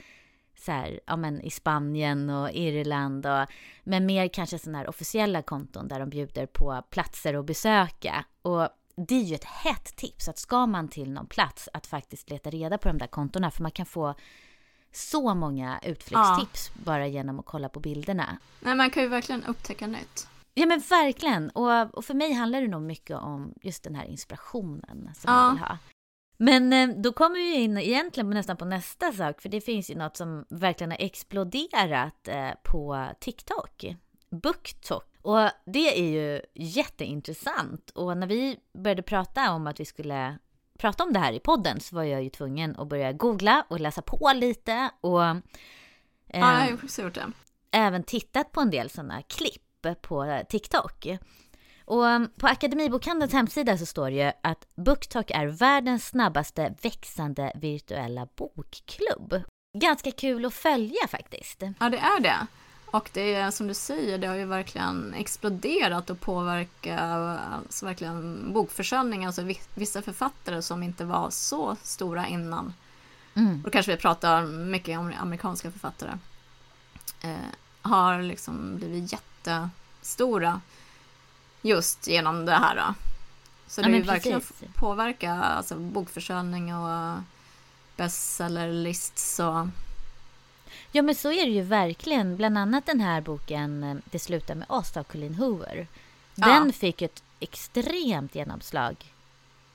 så 0.57 0.73
här, 0.73 1.01
ja 1.07 1.17
men 1.17 1.41
i 1.41 1.51
Spanien 1.51 2.31
och 2.31 2.51
Irland 2.51 3.27
och 3.27 3.47
men 3.85 4.07
mer 4.07 4.29
kanske 4.29 4.59
sådana 4.59 4.79
här 4.79 4.89
officiella 4.89 5.43
konton 5.43 5.89
där 5.89 6.01
de 6.01 6.11
bjuder 6.11 6.47
på 6.47 6.83
platser 6.91 7.35
att 7.35 7.45
besöka. 7.45 8.25
Och 8.43 8.69
det 8.97 9.15
är 9.15 9.23
ju 9.23 9.35
ett 9.35 9.45
hett 9.45 9.97
tips 9.97 10.29
att 10.29 10.39
ska 10.39 10.67
man 10.67 10.89
till 10.89 11.13
någon 11.13 11.27
plats 11.27 11.69
att 11.73 11.87
faktiskt 11.87 12.31
leta 12.31 12.51
reda 12.51 12.79
på 12.79 12.89
de 12.89 12.99
där 12.99 13.07
kontona 13.07 13.51
för 13.51 13.63
man 13.63 13.73
kan 13.73 13.87
få 13.87 14.15
så 14.93 15.35
många 15.35 15.81
utflyktstips 15.83 16.71
bara 16.75 17.07
genom 17.07 17.39
att 17.39 17.47
kolla 17.47 17.69
på 17.69 17.81
bilderna. 17.81 18.39
Nej, 18.61 18.75
man 18.75 18.91
kan 18.91 19.03
ju 19.03 19.09
verkligen 19.09 19.45
upptäcka 19.45 19.87
nytt. 19.87 20.29
Ja 20.55 20.67
men 20.67 20.81
verkligen. 20.81 21.51
Och, 21.51 21.95
och 21.95 22.05
för 22.05 22.15
mig 22.15 22.33
handlar 22.33 22.61
det 22.61 22.69
nog 22.69 22.83
mycket 22.83 23.17
om 23.17 23.55
just 23.63 23.83
den 23.85 23.95
här 23.95 24.05
inspirationen 24.05 25.11
som 25.15 25.33
Ja. 25.33 25.45
jag 25.45 25.51
vill 25.53 25.61
ha. 25.63 25.79
Men 26.37 26.73
eh, 26.73 26.89
då 26.97 27.13
kommer 27.13 27.35
vi 27.37 27.55
in 27.55 27.79
egentligen 27.79 28.31
nästan 28.31 28.57
på 28.57 28.65
nästa 28.65 29.13
sak, 29.13 29.41
för 29.41 29.49
det 29.49 29.61
finns 29.61 29.91
ju 29.91 29.95
något 29.95 30.17
som 30.17 30.45
verkligen 30.51 30.91
har 30.91 30.99
exploderat 31.01 32.29
eh, 32.29 32.51
på 32.65 33.07
TikTok. 33.21 33.85
BookTok. 34.31 35.05
Och 35.23 35.49
det 35.67 35.99
är 36.01 36.05
ju 36.11 36.41
jätteintressant. 36.55 37.91
Och 37.91 38.17
när 38.17 38.27
vi 38.27 38.57
började 38.73 39.03
prata 39.03 39.53
om 39.53 39.67
att 39.67 39.81
vi 39.81 39.85
skulle 39.85 40.39
prata 40.79 41.05
om 41.05 41.13
det 41.13 41.19
här 41.19 41.33
i 41.33 41.41
podden 41.41 41.81
så 41.81 41.97
var 41.97 42.03
jag 42.03 42.23
ju 42.23 42.31
tvungen 42.31 42.77
att 42.77 42.89
börja 42.89 43.13
googla 43.13 43.67
och 43.69 43.81
läsa 43.81 44.03
på 44.03 44.33
lite 44.35 44.91
och 45.01 45.25
eh, 45.25 45.37
Ja, 46.27 46.39
jag 46.39 46.47
har 46.47 46.67
ju 46.69 46.75
också 46.75 47.03
gjort 47.03 47.15
det. 47.15 47.33
även 47.71 48.03
tittat 48.03 48.53
på 48.53 48.61
en 48.61 48.71
del 48.71 48.91
sådana 48.91 49.23
klipp 49.23 49.63
på 50.03 50.43
TikTok. 50.49 51.07
Och 51.85 52.05
på 52.37 52.47
Akademibokhandelns 52.47 53.33
hemsida 53.33 53.79
så 53.79 53.87
står 53.87 54.11
det 54.11 54.17
ju 54.17 54.33
att 54.43 54.67
BookTok 54.75 55.31
är 55.31 55.47
världens 55.47 56.07
snabbaste 56.07 56.75
växande 56.83 57.53
virtuella 57.55 58.29
bokklubb. 58.37 59.43
Ganska 59.79 60.11
kul 60.11 60.45
att 60.45 60.55
följa 60.55 61.09
faktiskt. 61.09 61.63
Ja, 61.81 61.89
det 61.89 61.99
är 61.99 62.21
det. 62.21 62.47
Och 62.87 63.11
det 63.13 63.35
är 63.35 63.51
som 63.51 63.67
du 63.67 63.75
säger, 63.75 64.19
det 64.19 64.27
har 64.27 64.35
ju 64.35 64.45
verkligen 64.45 65.15
exploderat 65.15 66.11
och 66.11 66.21
påverkat 66.21 67.01
alltså 67.01 67.87
verkligen 67.87 68.53
bokförsäljningen. 68.53 69.27
Alltså 69.27 69.43
vi- 69.43 69.61
vissa 69.75 70.03
författare 70.03 70.63
som 70.63 70.83
inte 70.83 71.05
var 71.05 71.31
så 71.31 71.77
stora 71.83 72.27
innan. 72.27 72.75
Mm. 73.35 73.63
Och 73.67 73.73
kanske 73.73 73.93
vi 73.93 73.99
pratar 73.99 74.43
mycket 74.47 74.99
om 74.99 75.13
amerikanska 75.21 75.71
författare. 75.71 76.11
Eh, 77.23 77.37
har 77.83 78.23
liksom 78.23 78.77
blivit 78.77 79.11
jättestora 79.47 80.61
just 81.63 82.07
genom 82.07 82.47
det 82.47 82.53
här. 82.53 82.77
Då. 82.77 82.95
Så 83.67 83.81
Ja, 83.81 83.89
det 83.89 83.97
är 83.97 84.03
verkligen 84.03 84.43
påverka 84.75 85.33
alltså, 85.33 85.75
bokförsäljning 85.77 86.75
och 86.75 87.19
bestsellerlists 87.97 89.39
och 89.41 89.67
Ja 90.93 91.03
men 91.03 91.15
så 91.15 91.33
är 91.33 91.47
det 91.47 91.53
ju 91.53 91.63
verkligen. 91.63 92.37
Bland 92.37 92.59
annat 92.59 92.87
den 92.87 93.01
här 93.01 93.21
boken 93.21 93.83
eh, 93.83 93.97
Det 94.05 94.19
slutar 94.19 94.55
med 94.55 94.67
oss 94.71 94.97
av 94.97 95.05
Colleen 95.05 95.35
Hoover. 95.35 95.87
Den 96.35 96.67
Ja. 96.67 96.73
fick 96.73 97.03
ett 97.03 97.23
extremt 97.41 98.35
genomslag. 98.35 98.97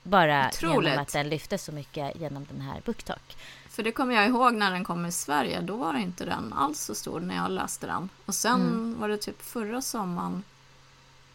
Bara 0.02 0.48
Otroligt. 0.48 0.88
genom 0.88 1.02
att 1.02 1.12
den 1.12 1.28
lyfte 1.28 1.58
så 1.58 1.72
mycket 1.72 2.20
genom 2.20 2.46
den 2.50 2.60
här 2.60 2.82
BookTok. 2.84 3.36
För 3.76 3.82
det 3.82 3.92
kommer 3.92 4.14
jag 4.14 4.26
ihåg 4.26 4.54
när 4.54 4.70
den 4.70 4.84
kom 4.84 5.06
i 5.06 5.12
Sverige. 5.12 5.60
Då 5.60 5.76
var 5.76 5.94
inte 5.96 6.24
den 6.24 6.52
alls 6.52 6.80
så 6.80 6.94
stor 6.94 7.20
när 7.20 7.36
jag 7.36 7.50
läste 7.50 7.86
den. 7.86 8.08
Och 8.26 8.34
sen 8.34 8.60
Mm. 8.60 9.00
var 9.00 9.08
det 9.08 9.16
typ 9.18 9.42
förra 9.42 9.82
sommaren. 9.82 10.42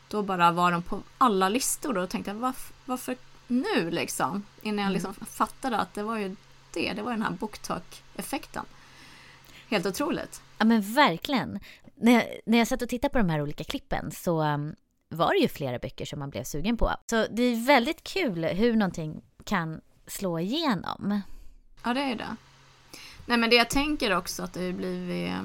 Då 0.08 0.21
bara 0.21 0.51
var 0.51 0.71
den 0.71 0.82
på 0.82 1.01
alla 1.17 1.49
listor. 1.49 1.89
Och 1.89 2.01
då 2.01 2.08
tänkte 2.08 2.32
jag 2.32 2.36
varför, 2.36 2.73
varför 2.86 3.17
nu 3.47 3.91
liksom? 3.91 4.45
Innan 4.62 4.77
jag 4.77 4.84
Mm. 4.84 4.93
liksom 4.93 5.13
fattade 5.13 5.77
att 5.77 5.93
det 5.93 6.04
var 6.04 6.17
ju 6.17 6.36
det. 6.71 6.93
Det 6.93 7.01
var 7.01 7.12
den 7.12 7.21
här 7.21 7.32
BookTok-effekten. 7.32 8.65
Helt 9.69 9.86
otroligt. 9.86 10.41
Ja 10.58 10.65
men 10.65 10.82
verkligen. 10.93 11.60
När 11.95 12.12
jag, 12.12 12.23
när 12.45 12.58
jag 12.58 12.67
satt 12.67 12.82
och 12.82 12.89
tittade 12.89 13.12
på 13.12 13.17
de 13.17 13.30
här 13.30 13.41
olika 13.41 13.63
klippen 13.63 14.12
så 14.12 14.43
um, 14.43 14.75
var 15.10 15.34
det 15.34 15.39
ju 15.39 15.47
flera 15.47 15.80
böcker 15.80 16.06
som 16.06 16.19
man 16.19 16.30
blev 16.30 16.43
sugen 16.43 16.77
på. 16.77 16.91
Så 17.10 17.27
det 17.32 17.43
är 17.43 17.65
väldigt 17.65 18.04
kul 18.04 18.45
hur 18.45 18.75
någonting 18.75 19.21
kan 19.43 19.82
slå 20.08 20.39
igenom. 20.39 21.21
Ja, 21.84 21.94
det 21.94 22.02
är 22.02 22.15
det. 22.15 22.36
Nej, 23.26 23.38
men 23.38 23.50
det 23.50 23.56
jag 23.56 23.70
tänker 23.70 24.17
också 24.17 24.44
att 24.44 24.54
det 24.54 24.65
har 24.65 24.72
blivit, 24.72 25.30
eh, 25.30 25.44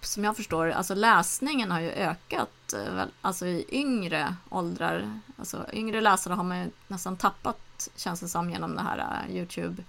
som 0.00 0.24
jag 0.24 0.36
förstår, 0.36 0.70
alltså 0.70 0.94
läsningen 0.94 1.70
har 1.70 1.80
ju 1.80 1.90
ökat, 1.90 2.72
eh, 2.72 3.04
alltså 3.20 3.46
i 3.46 3.64
yngre 3.68 4.34
åldrar. 4.48 5.20
Alltså 5.38 5.66
yngre 5.72 6.00
läsare 6.00 6.34
har 6.34 6.44
man 6.44 6.58
ju 6.58 6.70
nästan 6.88 7.16
tappat, 7.16 7.88
känns 7.96 8.20
det 8.20 8.28
som, 8.28 8.50
genom 8.50 8.74
det 8.74 8.82
här 8.82 9.24
eh, 9.28 9.36
Youtube. 9.36 9.82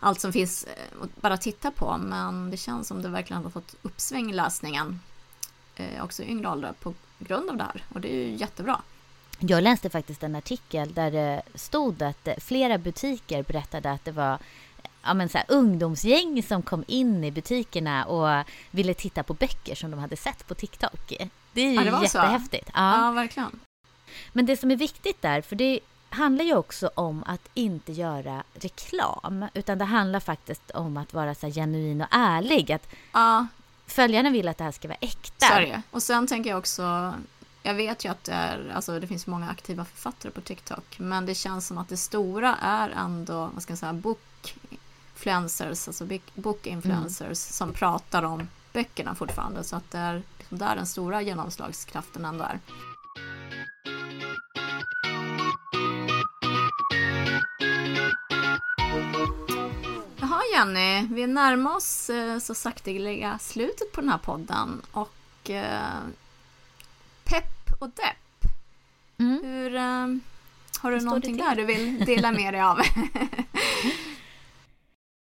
Allt 0.00 0.20
som 0.20 0.32
finns 0.32 0.66
att 1.02 1.22
bara 1.22 1.36
titta 1.36 1.70
på, 1.70 1.98
men 1.98 2.50
det 2.50 2.56
känns 2.56 2.88
som 2.88 3.02
det 3.02 3.08
verkligen 3.08 3.42
har 3.42 3.50
fått 3.50 3.74
uppsväng 3.82 4.30
i 4.30 4.32
läsningen. 4.32 5.00
Eh, 5.76 6.04
också 6.04 6.22
i 6.22 6.30
yngre 6.30 6.48
åldrar 6.48 6.72
på 6.72 6.94
grund 7.18 7.50
av 7.50 7.56
det 7.56 7.64
här, 7.64 7.84
och 7.94 8.00
det 8.00 8.14
är 8.14 8.26
ju 8.26 8.34
jättebra. 8.34 8.80
Jag 9.38 9.62
läste 9.62 9.90
faktiskt 9.90 10.22
en 10.22 10.36
artikel 10.36 10.94
där 10.94 11.10
det 11.10 11.42
stod 11.54 12.02
att 12.02 12.28
flera 12.38 12.78
butiker 12.78 13.42
berättade 13.42 13.90
att 13.90 14.04
det 14.04 14.12
var 14.12 14.38
ja, 15.08 15.14
men 15.14 15.28
så 15.28 15.38
här, 15.38 15.44
ungdomsgäng 15.48 16.42
som 16.42 16.62
kom 16.62 16.84
in 16.86 17.24
i 17.24 17.30
butikerna 17.30 18.04
och 18.04 18.44
ville 18.70 18.94
titta 18.94 19.22
på 19.22 19.34
böcker 19.34 19.74
som 19.74 19.90
de 19.90 20.00
hade 20.00 20.16
sett 20.16 20.46
på 20.48 20.54
TikTok. 20.54 21.12
Det 21.52 21.62
är 21.62 21.70
ju 21.70 21.84
Ja, 21.84 21.96
det 21.96 22.02
jättehäftigt. 22.02 22.70
Ja, 22.74 23.10
verkligen. 23.10 23.60
Men 24.32 24.46
det 24.46 24.56
som 24.56 24.70
är 24.70 24.76
viktigt 24.76 25.22
där, 25.22 25.42
för 25.42 25.56
det 25.56 25.80
handlar 26.10 26.44
ju 26.44 26.56
också 26.56 26.90
om 26.94 27.24
att 27.26 27.48
inte 27.54 27.92
göra 27.92 28.42
reklam, 28.54 29.44
utan 29.54 29.78
det 29.78 29.84
handlar 29.84 30.20
faktiskt 30.20 30.70
om 30.70 30.96
att 30.96 31.12
vara 31.12 31.34
så 31.34 31.46
här 31.46 31.52
genuin 31.52 32.00
och 32.00 32.08
ärlig. 32.10 32.72
Att 32.72 32.88
Ja, 33.12 33.46
följarna 33.86 34.30
vill 34.30 34.48
att 34.48 34.58
det 34.58 34.64
här 34.64 34.72
ska 34.72 34.88
vara 34.88 34.98
äkta. 35.00 35.46
Så 35.46 35.54
är 35.54 35.60
det. 35.60 35.82
Och 35.90 36.02
sen 36.02 36.26
tänker 36.26 36.50
jag 36.50 36.58
också, 36.58 37.14
jag 37.62 37.74
vet 37.74 38.04
ju 38.04 38.08
att 38.08 38.24
det, 38.24 38.32
är, 38.32 38.72
alltså 38.74 39.00
det 39.00 39.06
finns 39.06 39.26
många 39.26 39.50
aktiva 39.50 39.84
författare 39.84 40.32
på 40.32 40.40
TikTok, 40.40 40.98
men 40.98 41.26
det 41.26 41.34
känns 41.34 41.66
som 41.66 41.78
att 41.78 41.88
det 41.88 41.96
stora 41.96 42.56
är 42.62 42.90
ändå, 42.90 43.50
vad 43.54 43.62
ska 43.62 43.70
jag 43.70 43.78
säga, 43.78 43.92
book-influencers, 45.24 45.88
alltså 45.88 46.04
bik- 46.04 46.34
book-influencers 46.34 47.34
som 47.38 47.72
pratar 47.72 48.22
om 48.22 48.48
böckerna 48.72 49.14
fortfarande, 49.14 49.64
så 49.64 49.76
att 49.76 49.90
det 49.90 49.98
är 49.98 50.22
liksom 50.38 50.58
där 50.58 50.76
den 50.76 50.86
stora 50.86 51.22
genomslagskraften 51.22 52.24
ändå 52.24 52.44
är. 52.44 52.60
Jaha 60.20 60.42
Jenny, 60.52 61.08
vi 61.14 61.26
närmar 61.26 61.76
oss 61.76 62.10
eh, 62.10 62.38
så 62.38 62.54
sakteliga 62.54 63.38
slutet 63.38 63.92
på 63.92 64.00
den 64.00 64.10
här 64.10 64.18
podden 64.18 64.82
och 64.92 65.50
eh, 65.50 66.00
pepp 67.24 67.72
och 67.78 67.88
depp. 67.88 68.52
Mm. 69.18 69.40
Hur, 69.44 69.74
eh, 69.74 70.06
har 70.80 70.90
du 70.90 71.00
någonting 71.00 71.36
där 71.36 71.56
du 71.56 71.64
vill 71.64 72.04
dela 72.04 72.32
med 72.32 72.54
dig 72.54 72.60
av? 72.62 72.80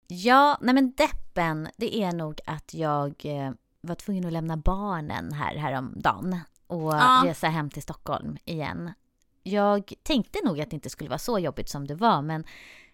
Ja, 0.09 0.59
nej 0.61 0.75
men 0.75 0.93
deppen, 0.93 1.69
det 1.77 2.03
är 2.03 2.13
nog 2.13 2.41
att 2.47 2.75
jag 2.75 3.15
eh, 3.25 3.51
var 3.81 3.95
tvungen 3.95 4.25
att 4.27 4.33
lämna 4.33 4.57
barnen 4.57 5.33
här 5.33 5.57
häromdagen 5.57 6.41
och 6.67 6.93
Ja. 6.95 7.23
resa 7.25 7.49
hem 7.49 7.71
till 7.71 7.83
Stockholm 7.83 8.37
igen. 8.45 8.93
Jag 9.43 9.93
tänkte 10.03 10.39
nog 10.45 10.61
att 10.61 10.71
det 10.71 10.75
inte 10.75 10.91
skulle 10.91 11.11
vara 11.11 11.19
så 11.19 11.39
jobbigt 11.39 11.69
som 11.69 11.87
det 11.87 11.95
var, 11.95 12.23
men 12.23 12.45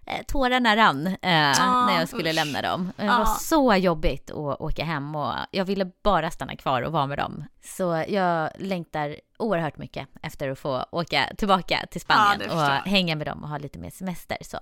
eh, 0.07 0.23
tårarna 0.27 0.77
rann 0.77 1.07
eh, 1.07 1.17
när 1.23 1.99
jag 1.99 2.09
skulle 2.09 2.31
usch. 2.31 2.35
lämna 2.35 2.63
dem. 2.63 2.93
Det 2.97 3.05
Ja. 3.05 3.19
var 3.19 3.25
så 3.25 3.75
jobbigt 3.75 4.31
att 4.31 4.61
åka 4.61 4.85
hem 4.85 5.15
och 5.17 5.33
jag 5.51 5.65
ville 5.65 5.91
bara 6.03 6.31
stanna 6.31 6.57
kvar 6.57 6.83
och 6.83 6.93
vara 6.93 7.07
med 7.07 7.19
dem. 7.19 7.45
Så 7.63 8.05
jag 8.09 8.51
längtar 8.59 9.17
oerhört 9.39 9.79
mycket 9.79 10.09
efter 10.23 10.49
att 10.49 10.59
få 10.59 10.85
åka 10.93 11.31
tillbaka 11.39 11.87
till 11.91 12.01
Spanien 12.01 12.39
det 12.39 12.55
och 12.55 12.91
hänga 12.91 13.17
med 13.17 13.27
dem 13.27 13.43
och 13.43 13.49
ha 13.49 13.59
lite 13.59 13.79
mer 13.79 13.91
semester. 13.91 14.39
Så. 14.41 14.59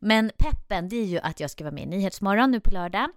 Ja, 0.00 0.06
Men 0.06 0.30
peppen, 0.38 0.88
det 0.88 0.96
är 0.96 1.04
ju 1.04 1.18
att 1.18 1.40
jag 1.40 1.50
ska 1.50 1.64
vara 1.64 1.74
med 1.74 1.82
i 1.82 1.86
Nyhetsmorgon 1.86 2.50
nu 2.50 2.60
på 2.60 2.70
lördag. 2.70 3.08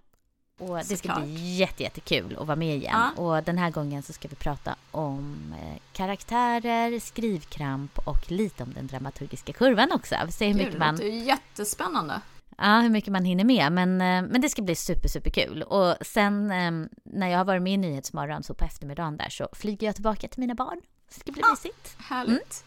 Och 0.58 0.76
det 0.76 0.84
ska 0.84 0.96
Såklart. 0.96 1.22
bli 1.22 1.54
jätte, 1.56 1.82
jättekul 1.82 2.36
att 2.40 2.46
vara 2.46 2.56
med 2.56 2.76
igen. 2.76 3.10
Och 3.16 3.42
den 3.42 3.58
här 3.58 3.70
gången 3.70 4.02
så 4.02 4.12
ska 4.12 4.28
vi 4.28 4.36
prata 4.36 4.74
om 4.90 5.54
eh, 5.60 5.80
karaktärer, 5.92 6.98
skrivkramp 7.00 7.98
och 7.98 8.30
lite 8.30 8.62
om 8.62 8.72
den 8.72 8.86
dramaturgiska 8.86 9.52
kurvan 9.52 9.92
också. 9.92 10.14
Vi 10.26 10.32
ser 10.32 10.46
hur 10.46 10.54
mycket 10.54 10.72
det 10.72 10.78
man, 10.78 10.94
låter 10.94 11.06
ju 11.08 11.18
jättespännande. 11.18 12.20
ja, 12.58 12.80
hur 12.80 12.88
mycket 12.90 13.12
man 13.12 13.24
hinner 13.24 13.44
med. 13.44 13.72
Men, 13.72 14.00
eh, 14.00 14.30
men 14.32 14.40
det 14.40 14.48
ska 14.48 14.62
bli 14.62 14.74
super, 14.74 15.08
super 15.08 15.30
kul. 15.30 15.62
Och 15.62 15.96
sen 16.06 16.50
eh, 16.50 16.88
när 17.04 17.28
jag 17.28 17.38
har 17.38 17.44
varit 17.44 17.62
med 17.62 17.72
i 17.72 17.76
Nyhetsmorgon 17.76 18.42
så 18.42 18.54
på 18.54 18.64
eftermiddagen 18.64 19.16
där 19.16 19.28
så 19.28 19.48
flyger 19.52 19.86
jag 19.86 19.94
tillbaka 19.94 20.28
till 20.28 20.40
mina 20.40 20.54
barn. 20.54 20.80
Det 21.08 21.20
ska 21.20 21.32
bli 21.32 21.42
Ah. 21.42 21.50
mysigt. 21.50 21.96
Härligt. 21.98 22.64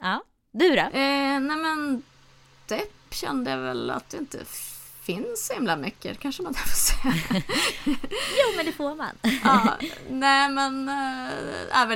Ja. 0.00 0.22
Du 0.52 0.68
då? 0.68 0.80
Eh, 0.82 0.90
nej 0.92 1.40
men, 1.56 2.02
depp 2.66 3.14
kände 3.14 3.50
jag 3.50 3.58
väl 3.58 3.90
att 3.90 4.10
det 4.10 4.16
inte 4.16 4.38
finns 5.02 5.46
så 5.46 5.54
himla 5.54 5.76
mycket, 5.76 6.18
kanske 6.20 6.42
man 6.42 6.54
får 6.54 6.68
säga. 6.68 7.14
Jo, 8.38 8.56
men 8.56 8.66
det 8.66 8.72
får 8.72 8.94
man. 8.94 9.10
ja, 9.44 9.76
nej 10.10 10.48
men, 10.48 10.88
äh, 10.88 11.34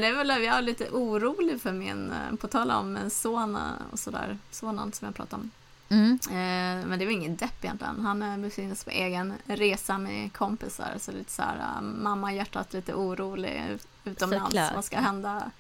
det 0.03 0.07
är 0.07 0.15
väl 0.15 0.29
jag 0.29 0.57
är 0.57 0.63
lite 0.63 0.89
orolig 0.91 1.61
för 1.61 1.73
min, 1.73 2.11
eh, 2.13 2.37
på 2.37 2.49
tal 2.49 2.71
om 2.71 2.97
en 2.97 3.11
son 3.11 3.57
eh, 3.57 3.63
och 3.93 3.99
sådär, 3.99 4.39
sonen 4.51 4.93
som 4.93 5.07
jag 5.07 5.15
pratade 5.15 5.43
om. 5.43 5.51
Mm. 5.89 6.19
Eh, 6.31 6.87
men 6.89 6.99
det 6.99 7.05
väl 7.05 7.15
ingen 7.15 7.37
depp 7.37 7.65
egentligen. 7.65 8.01
Han 8.01 8.43
befinner 8.43 8.75
sig 8.75 8.85
på 8.85 8.91
egen 8.91 9.35
resa 9.47 9.99
med 9.99 10.33
kompisar. 10.33 10.95
Så 10.99 11.13
lite 11.13 11.33
så 11.33 11.43
här, 11.43 11.81
mamma 11.81 12.33
hjärtat 12.33 12.73
lite 12.73 12.95
orolig 12.95 13.63
ut- 13.71 13.87
utomlands. 14.05 14.47
Såklart. 14.47 14.75
Vad 14.75 14.85
ska 14.85 14.97
hända? 15.01 15.51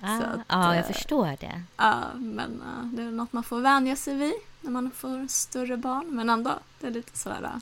Ah, 0.00 0.16
att, 0.16 0.40
ja, 0.48 0.74
jag 0.74 0.84
eh, 0.86 0.92
förstår 0.92 1.36
det. 1.40 1.62
Ja, 1.76 2.00
men 2.14 2.62
eh, 2.62 2.84
det 2.96 3.02
är 3.02 3.10
något 3.10 3.32
man 3.32 3.42
får 3.42 3.60
vänja 3.60 3.96
sig 3.96 4.14
vid 4.14 4.34
när 4.60 4.70
man 4.70 4.90
får 4.90 5.28
större 5.28 5.76
barn. 5.76 6.06
Men 6.16 6.30
ändå, 6.30 6.58
det 6.80 6.86
är 6.86 6.90
lite 6.90 7.18
sådär. 7.18 7.42
eh, 7.54 7.60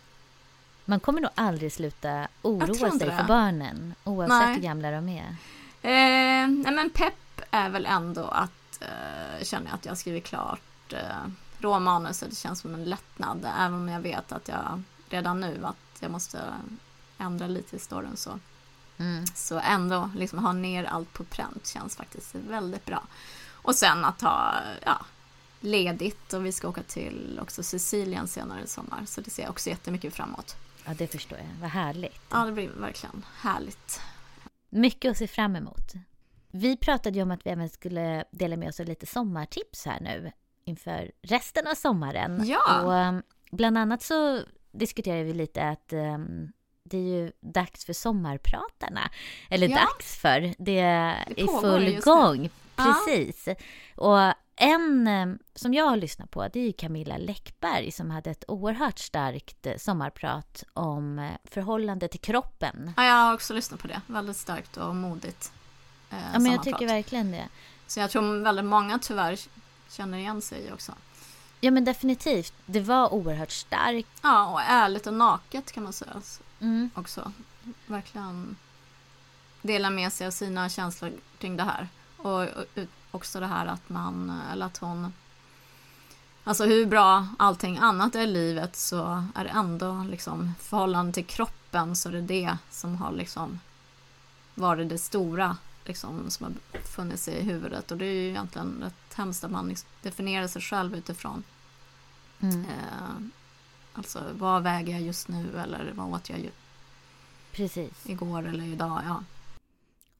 Man 0.85 1.01
kommer 1.01 1.21
nog 1.21 1.31
aldrig 1.35 1.73
sluta 1.73 2.29
oroa 2.43 2.91
sig 2.91 3.17
för 3.17 3.25
barnen, 3.25 3.95
oavsett 4.05 4.39
Nej. 4.39 4.55
hur 4.55 4.63
gamla 4.63 4.91
de 4.91 5.09
är. 5.09 5.27
Eh, 5.83 6.49
nej 6.49 6.73
men 6.75 6.91
pepp 6.91 7.41
är 7.51 7.69
väl 7.69 7.87
ändå 7.87 8.25
att 8.25 8.81
eh, 8.83 9.45
känna 9.45 9.71
att 9.71 9.85
jag 9.87 9.99
skrivit 9.99 10.25
klart 10.25 10.93
eh, 10.93 11.01
råmanuset. 11.59 12.31
Det 12.31 12.37
känns 12.37 12.61
som 12.61 12.75
en 12.75 12.85
lättnad. 12.85 13.49
Även 13.59 13.75
om 13.75 13.89
jag 13.89 14.01
vet 14.01 14.33
att 14.33 14.49
jag 14.49 14.83
redan 15.09 15.41
nu 15.41 15.61
att 15.65 15.77
jag 16.01 16.11
måste 16.11 16.39
ändra 17.19 17.47
lite 17.47 17.77
i 17.77 17.79
storyn 17.79 18.17
så. 18.17 18.31
Mm. 18.99 19.27
Så 19.27 19.59
ändå 19.59 20.11
liksom 20.17 20.39
ha 20.39 20.53
ner 20.53 20.85
allt 20.85 21.13
på 21.13 21.25
pränt 21.25 21.67
känns 21.67 21.97
faktiskt 21.97 22.35
väldigt 22.35 22.85
bra. 22.85 23.03
Och 23.53 23.75
sen 23.75 24.05
att 24.05 24.21
ha 24.21 24.55
ja, 24.85 25.07
ledigt 25.61 26.33
och 26.33 26.47
vi 26.47 26.53
ska 26.53 26.69
åka 26.69 26.83
till 26.83 27.39
också 27.43 27.63
Sicilien 27.63 28.29
senare 28.29 28.63
i 28.63 28.67
sommar. 28.67 29.05
Så 29.07 29.21
det 29.21 29.31
ser 29.31 29.43
jag 29.43 29.51
också 29.51 29.71
jättemycket 29.71 30.15
fram 30.15 30.29
emot. 30.29 30.57
Ja, 30.85 30.95
det 30.99 31.07
förstår 31.07 31.39
jag. 31.39 31.47
Vad 31.61 31.71
härligt. 31.71 32.21
Ja, 32.31 32.45
det 32.45 32.53
blir 32.53 32.69
verkligen 32.69 33.25
härligt. 33.37 34.01
Mycket 34.71 35.11
att 35.11 35.17
se 35.17 35.27
fram 35.27 35.57
emot. 35.57 35.93
Vi 36.51 36.77
pratade 36.77 37.17
ju 37.17 37.23
om 37.23 37.31
att 37.31 37.47
vi 37.47 37.51
även 37.51 37.69
skulle 37.69 38.25
dela 38.31 38.57
med 38.57 38.69
oss 38.69 38.81
av 38.81 38.87
lite 38.87 39.07
sommartips 39.07 39.87
här 39.87 40.01
nu 40.01 40.33
inför 40.65 41.11
resten 41.23 41.67
av 41.67 41.75
sommaren. 41.75 42.47
Ja. 42.47 42.83
Och 42.83 42.93
um, 42.93 43.23
bland 43.51 43.79
annat 43.79 44.03
så 44.03 44.41
diskuterade 44.73 45.25
vi 45.25 45.35
lite 45.35 45.69
att 45.69 45.93
um, 45.93 46.53
det 46.91 46.97
är 46.97 47.03
ju 47.23 47.33
dags 47.41 47.85
för 47.85 47.93
sommarpratarna. 47.93 49.11
Eller 49.51 49.69
Ja. 49.69 49.77
dags 49.77 50.17
för, 50.17 50.55
det 50.59 50.79
är 50.79 51.33
i 51.41 51.47
full 51.47 52.01
gång. 52.01 52.51
Ja. 52.77 52.85
Precis. 53.07 53.49
Och 53.97 54.19
en 54.61 55.09
um, 55.09 55.39
som 55.55 55.75
jag 55.75 55.85
har 55.85 55.97
lyssnat 55.97 56.31
på 56.31 56.49
det 56.49 56.61
är 56.61 56.67
ju 56.67 56.73
Camilla 56.73 57.17
Läckberg 57.19 57.93
som 57.93 58.11
hade 58.11 58.31
ett 58.31 58.45
oerhört 58.49 58.99
starkt 58.99 59.67
eh, 59.67 59.77
sommarprat 59.77 60.65
om 60.73 61.19
eh, 61.19 61.31
förhållande 61.45 62.09
till 62.09 62.21
kroppen. 62.21 62.93
Ja, 62.97 63.05
jag 63.05 63.15
har 63.15 63.35
också 63.35 63.55
lyssnat 63.55 63.81
på 63.81 63.87
det. 63.87 64.01
Väldigt 64.07 64.37
starkt 64.37 64.77
och 64.77 64.95
modigt. 64.97 65.53
Eh, 66.11 66.19
Ja, 66.33 66.39
men 66.39 66.53
jag 66.53 66.63
tycker 66.63 66.87
verkligen 66.87 67.31
det. 67.31 67.49
Så 67.87 68.01
jag 68.01 68.11
tror 68.11 68.43
väldigt 68.43 68.65
många 68.65 68.99
tyvärr 68.99 69.39
känner 69.91 70.19
igen 70.19 70.43
sig 70.43 70.73
också. 70.73 70.93
Ja 71.61 71.71
men 71.71 71.85
definitivt. 71.85 72.53
Det 72.67 72.81
var 72.81 73.13
oerhört 73.15 73.51
starkt. 73.51 74.09
Ja, 74.23 74.47
och 74.53 74.61
ärligt 74.61 75.07
och 75.07 75.15
naket 75.15 75.73
kan 75.73 75.83
man 75.83 75.93
säga 75.93 76.13
Mm. 76.61 76.91
också. 76.95 77.33
Verkligen 77.87 78.57
dela 79.63 79.91
med 79.91 80.13
sig 80.13 80.27
av 80.27 80.31
sina 80.31 80.69
känslor 80.69 81.13
kring 81.39 81.57
det 81.57 81.63
här. 81.63 81.89
Och, 82.17 82.43
och 82.43 82.49
också 83.11 83.41
det 83.41 83.47
här 83.47 83.67
att 83.67 83.89
man, 83.89 84.41
eller 84.53 84.67
att 84.67 84.79
hon 84.79 85.13
Alltså 86.45 86.65
hur 86.65 86.87
bra 86.87 87.29
allting 87.39 87.79
annat 87.79 88.15
är 88.15 88.21
i 88.21 88.27
livet 88.27 88.77
så 88.77 89.25
är 89.35 89.45
det 89.45 89.51
ändå 89.51 90.07
liksom 90.11 90.55
förhållande 90.61 91.13
till 91.13 91.27
kroppen 91.27 91.97
så 91.97 92.09
det 92.09 92.19
är 92.19 92.23
det 92.23 92.59
som 92.71 92.97
har 92.97 93.13
liksom 93.13 93.61
varit 94.55 94.89
det 94.89 94.99
stora 94.99 95.57
liksom 95.85 96.31
som 96.31 96.45
har 96.47 96.81
funnits 96.81 97.29
i 97.29 97.43
huvudet 97.43 97.91
och 97.91 97.97
det 97.99 98.07
är 98.07 98.13
ju 98.13 98.29
egentligen 98.29 98.81
rätt 98.83 99.15
hemskt 99.15 99.45
att 99.45 99.51
man 99.51 99.75
definierar 100.03 100.47
sig 100.49 100.63
själv 100.63 100.95
utifrån 100.97 101.43
Mm. 102.41 102.61
eh, 102.61 103.27
alltså 103.99 104.23
vad 104.33 104.63
väger 104.63 104.93
jag 104.93 105.03
just 105.03 105.29
nu 105.29 105.59
eller 105.59 105.93
vad 105.95 106.13
åt 106.15 106.31
jag 106.31 106.51
Precis. 107.53 108.07
igår 108.07 108.47
eller 108.49 108.65
idag 108.65 109.01
ja. 109.05 109.25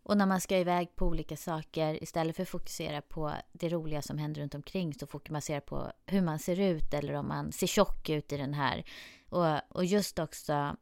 Och 0.03 0.17
när 0.17 0.27
man 0.27 0.41
ska 0.41 0.59
iväg 0.59 0.97
på 0.97 1.07
olika 1.07 1.37
saker, 1.37 2.03
istället 2.03 2.37
för 2.37 2.43
att 2.43 2.49
fokusera 2.49 3.01
på 3.01 3.33
det 3.53 3.69
roliga 3.69 4.03
som 4.03 4.19
händer 4.19 4.41
runt 4.43 4.55
omkring, 4.55 4.95
så 4.95 5.07
fokuserar 5.07 5.61
på 5.61 5.93
hur 6.07 6.23
man 6.23 6.39
ser 6.39 6.61
ut 6.61 6.95
eller 6.95 7.15
om 7.15 7.29
man 7.29 7.53
ser 7.53 7.67
tjock 7.67 8.09
ut 8.09 8.33
i 8.33 8.37
den 8.37 8.55
här. 8.55 8.85
Och, 9.29 9.77
och 9.77 9.85
just 9.85 10.19
också, 10.19 10.77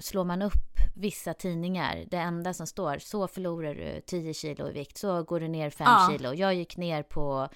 slår 0.00 0.24
man 0.24 0.42
upp 0.42 0.78
vissa 0.94 1.34
tidningar, 1.34 2.04
det 2.10 2.16
enda 2.16 2.54
som 2.54 2.66
står, 2.66 2.98
så 2.98 3.28
förlorar 3.28 3.74
du 3.74 4.00
10 4.06 4.34
kilo 4.34 4.68
i 4.68 4.72
vikt, 4.72 4.98
så 4.98 5.22
går 5.22 5.40
du 5.40 5.48
ner 5.48 5.70
5 5.70 5.86
Ja. 5.86 6.08
kilo. 6.12 6.34
Jag 6.34 6.54
gick 6.54 6.76
ner 6.76 7.02
på 7.02 7.48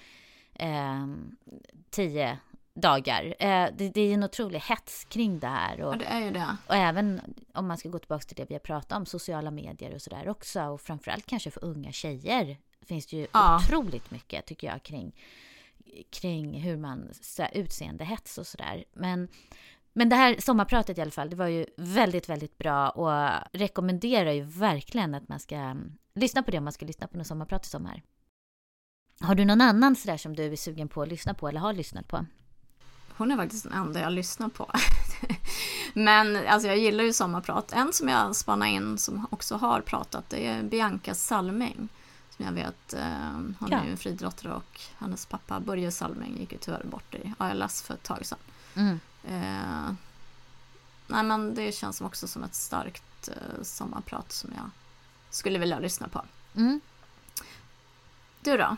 eh, 0.53 1.07
10 1.89 2.39
dagar. 2.81 3.35
Eh, 3.39 3.67
det, 3.77 3.89
det 3.89 4.01
är 4.01 4.13
en 4.13 4.23
otrolig 4.23 4.59
hets 4.59 5.05
kring 5.05 5.39
det 5.39 5.47
här. 5.47 5.81
Och, 5.81 5.93
ja 5.93 5.97
det 5.97 6.05
är 6.05 6.19
ju 6.19 6.31
det. 6.31 6.57
och 6.67 6.75
även 6.75 7.21
om 7.53 7.67
man 7.67 7.77
ska 7.77 7.89
gå 7.89 7.99
tillbaka 7.99 8.23
till 8.23 8.35
det 8.37 8.45
vi 8.49 8.53
har 8.55 8.59
pratat 8.59 8.97
om, 8.97 9.05
sociala 9.05 9.51
medier 9.51 9.93
och 9.93 10.01
sådär 10.01 10.29
också. 10.29 10.63
Och 10.63 10.81
framförallt 10.81 11.25
kanske 11.25 11.51
för 11.51 11.65
unga 11.65 11.91
tjejer 11.91 12.57
finns 12.81 13.07
det 13.07 13.17
ju 13.17 13.27
Ja. 13.33 13.55
otroligt 13.65 14.11
mycket, 14.11 14.45
tycker 14.45 14.67
jag, 14.67 14.83
kring, 14.83 15.15
kring 16.09 16.61
hur 16.61 16.77
man, 16.77 17.09
så 17.21 17.41
här, 17.41 17.51
utseendehets 17.53 18.37
och 18.37 18.47
sådär. 18.47 18.83
Men, 18.93 19.27
men 19.93 20.09
det 20.09 20.15
här 20.15 20.35
sommarpratet 20.39 20.97
i 20.97 21.01
alla 21.01 21.11
fall, 21.11 21.29
det 21.29 21.35
var 21.35 21.47
ju 21.47 21.65
väldigt, 21.77 22.29
väldigt 22.29 22.57
bra 22.57 22.89
och 22.89 23.31
rekommenderar 23.53 24.31
ju 24.31 24.41
verkligen 24.43 25.15
att 25.15 25.27
man 25.29 25.39
ska 25.39 25.55
mm, 25.55 25.91
lyssna 26.15 26.43
på 26.43 26.51
det 26.51 26.57
om 26.57 26.63
man 26.63 26.73
ska 26.73 26.85
lyssna 26.85 27.07
på 27.07 27.17
något 27.17 27.27
sommarprat 27.27 27.65
i 27.65 27.69
sommar. 27.69 28.01
Har 29.21 29.35
du 29.35 29.45
någon 29.45 29.61
annan 29.61 29.95
sådär 29.95 30.17
som 30.17 30.35
du 30.35 30.51
är 30.51 30.55
sugen 30.55 30.87
på 30.87 31.01
att 31.01 31.07
lyssna 31.07 31.33
på 31.33 31.47
eller 31.47 31.59
har 31.59 31.73
lyssnat 31.73 32.07
på? 32.07 32.25
Hon 33.19 33.31
är 33.31 33.37
faktiskt 33.37 33.63
den 33.63 33.73
enda 33.73 33.99
jag 33.99 34.11
lyssnar 34.11 34.49
på. 34.49 34.71
Men 35.93 36.47
alltså 36.47 36.67
jag 36.67 36.77
gillar 36.77 37.03
ju 37.03 37.13
sommarprat. 37.13 37.71
En 37.73 37.93
som 37.93 38.09
jag 38.09 38.35
spanar 38.35 38.65
in 38.65 38.97
som 38.97 39.27
också 39.29 39.55
har 39.55 39.81
pratat 39.81 40.29
det 40.29 40.47
är 40.47 40.63
Bianca 40.63 41.15
Salming. 41.15 41.89
Som 42.29 42.45
jag 42.45 42.51
vet, 42.51 42.93
eh, 42.93 43.31
hon 43.59 43.73
är 43.73 43.85
ju 43.85 43.91
en 43.91 43.97
friidrottare 43.97 44.53
och 44.53 44.81
hennes 44.97 45.25
pappa 45.25 45.59
Börje 45.59 45.91
Salming 45.91 46.37
gick 46.39 46.51
ju 46.51 46.57
tyvärr 46.57 46.83
bort 46.83 47.15
i 47.15 47.33
ALS 47.37 47.81
för 47.81 47.93
ett 47.93 48.03
tag 48.03 48.25
sedan. 48.25 48.39
Mm. 48.75 48.99
Eh, 49.23 49.93
nej 51.07 51.23
men 51.23 51.55
det 51.55 51.71
känns 51.71 51.97
som 51.97 52.07
också 52.07 52.27
som 52.27 52.43
ett 52.43 52.55
starkt 52.55 53.27
eh, 53.27 53.63
sommarprat 53.63 54.31
som 54.31 54.51
jag 54.55 54.69
skulle 55.29 55.59
vilja 55.59 55.79
lyssna 55.79 56.07
på. 56.07 56.25
Mm. 56.55 56.81
Du 58.41 58.57
då? 58.57 58.77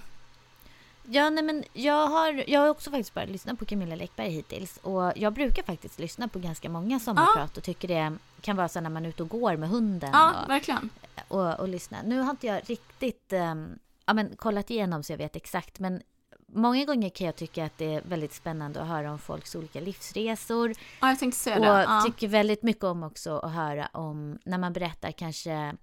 Ja, 1.04 1.30
nej, 1.30 1.44
men 1.44 1.64
jag 1.74 2.08
har, 2.08 2.44
jag 2.50 2.60
har 2.60 2.68
också 2.70 2.90
faktiskt 2.92 3.14
bara 3.14 3.26
lyssnat 3.26 3.60
på 3.60 3.66
Camilla 3.66 3.96
Läckberg 3.96 4.30
hittills. 4.30 4.78
Och 4.78 5.12
jag 5.16 5.34
brukar 5.34 5.64
faktiskt 5.64 6.00
lyssna 6.00 6.28
på 6.28 6.40
ganska 6.40 6.70
många 6.70 7.00
sommarprat 7.00 7.58
och 7.58 7.64
tycker 7.64 7.88
det 7.88 8.18
kan 8.42 8.56
vara 8.56 8.68
så 8.68 8.82
när 8.82 8.90
man 8.90 9.06
är 9.06 9.10
ute 9.10 9.24
och 9.24 9.30
går 9.30 9.58
med 9.58 9.70
hunden 9.70 10.10
Ja, 10.14 10.34
och, 10.44 10.50
verkligen. 10.50 10.90
och, 11.28 11.60
och 11.60 11.68
lyssna. 11.68 11.98
Nu 12.06 12.20
har 12.20 12.32
inte 12.32 12.48
jag 12.48 12.62
riktigt 12.70 13.34
ehm, 13.34 13.80
ja, 14.06 14.14
men, 14.14 14.36
kollat 14.36 14.70
igenom 14.70 15.04
så 15.04 15.14
jag 15.14 15.18
vet 15.18 15.36
exakt, 15.36 15.80
men 15.80 16.02
många 16.48 16.86
gånger 16.86 17.10
kan 17.10 17.26
jag 17.28 17.36
tycka 17.36 17.66
att 17.66 17.78
det 17.78 17.96
är 17.96 18.02
väldigt 18.02 18.34
spännande 18.34 18.82
att 18.82 18.88
höra 18.88 19.12
om 19.12 19.20
folks 19.20 19.56
olika 19.56 19.80
livsresor. 19.80 20.74
Ja, 21.02 21.10
jag 21.10 21.20
tänkte 21.20 21.40
säga 21.40 21.56
Och 21.56 21.62
det. 21.62 21.68
Ja. 21.84 22.02
tycker 22.06 22.28
väldigt 22.28 22.64
mycket 22.64 22.84
om 22.84 23.04
också 23.04 23.38
att 23.38 23.52
höra 23.52 23.90
om 23.92 24.40
när 24.44 24.58
man 24.58 24.74
berättar 24.74 25.12
kanske 25.12 25.76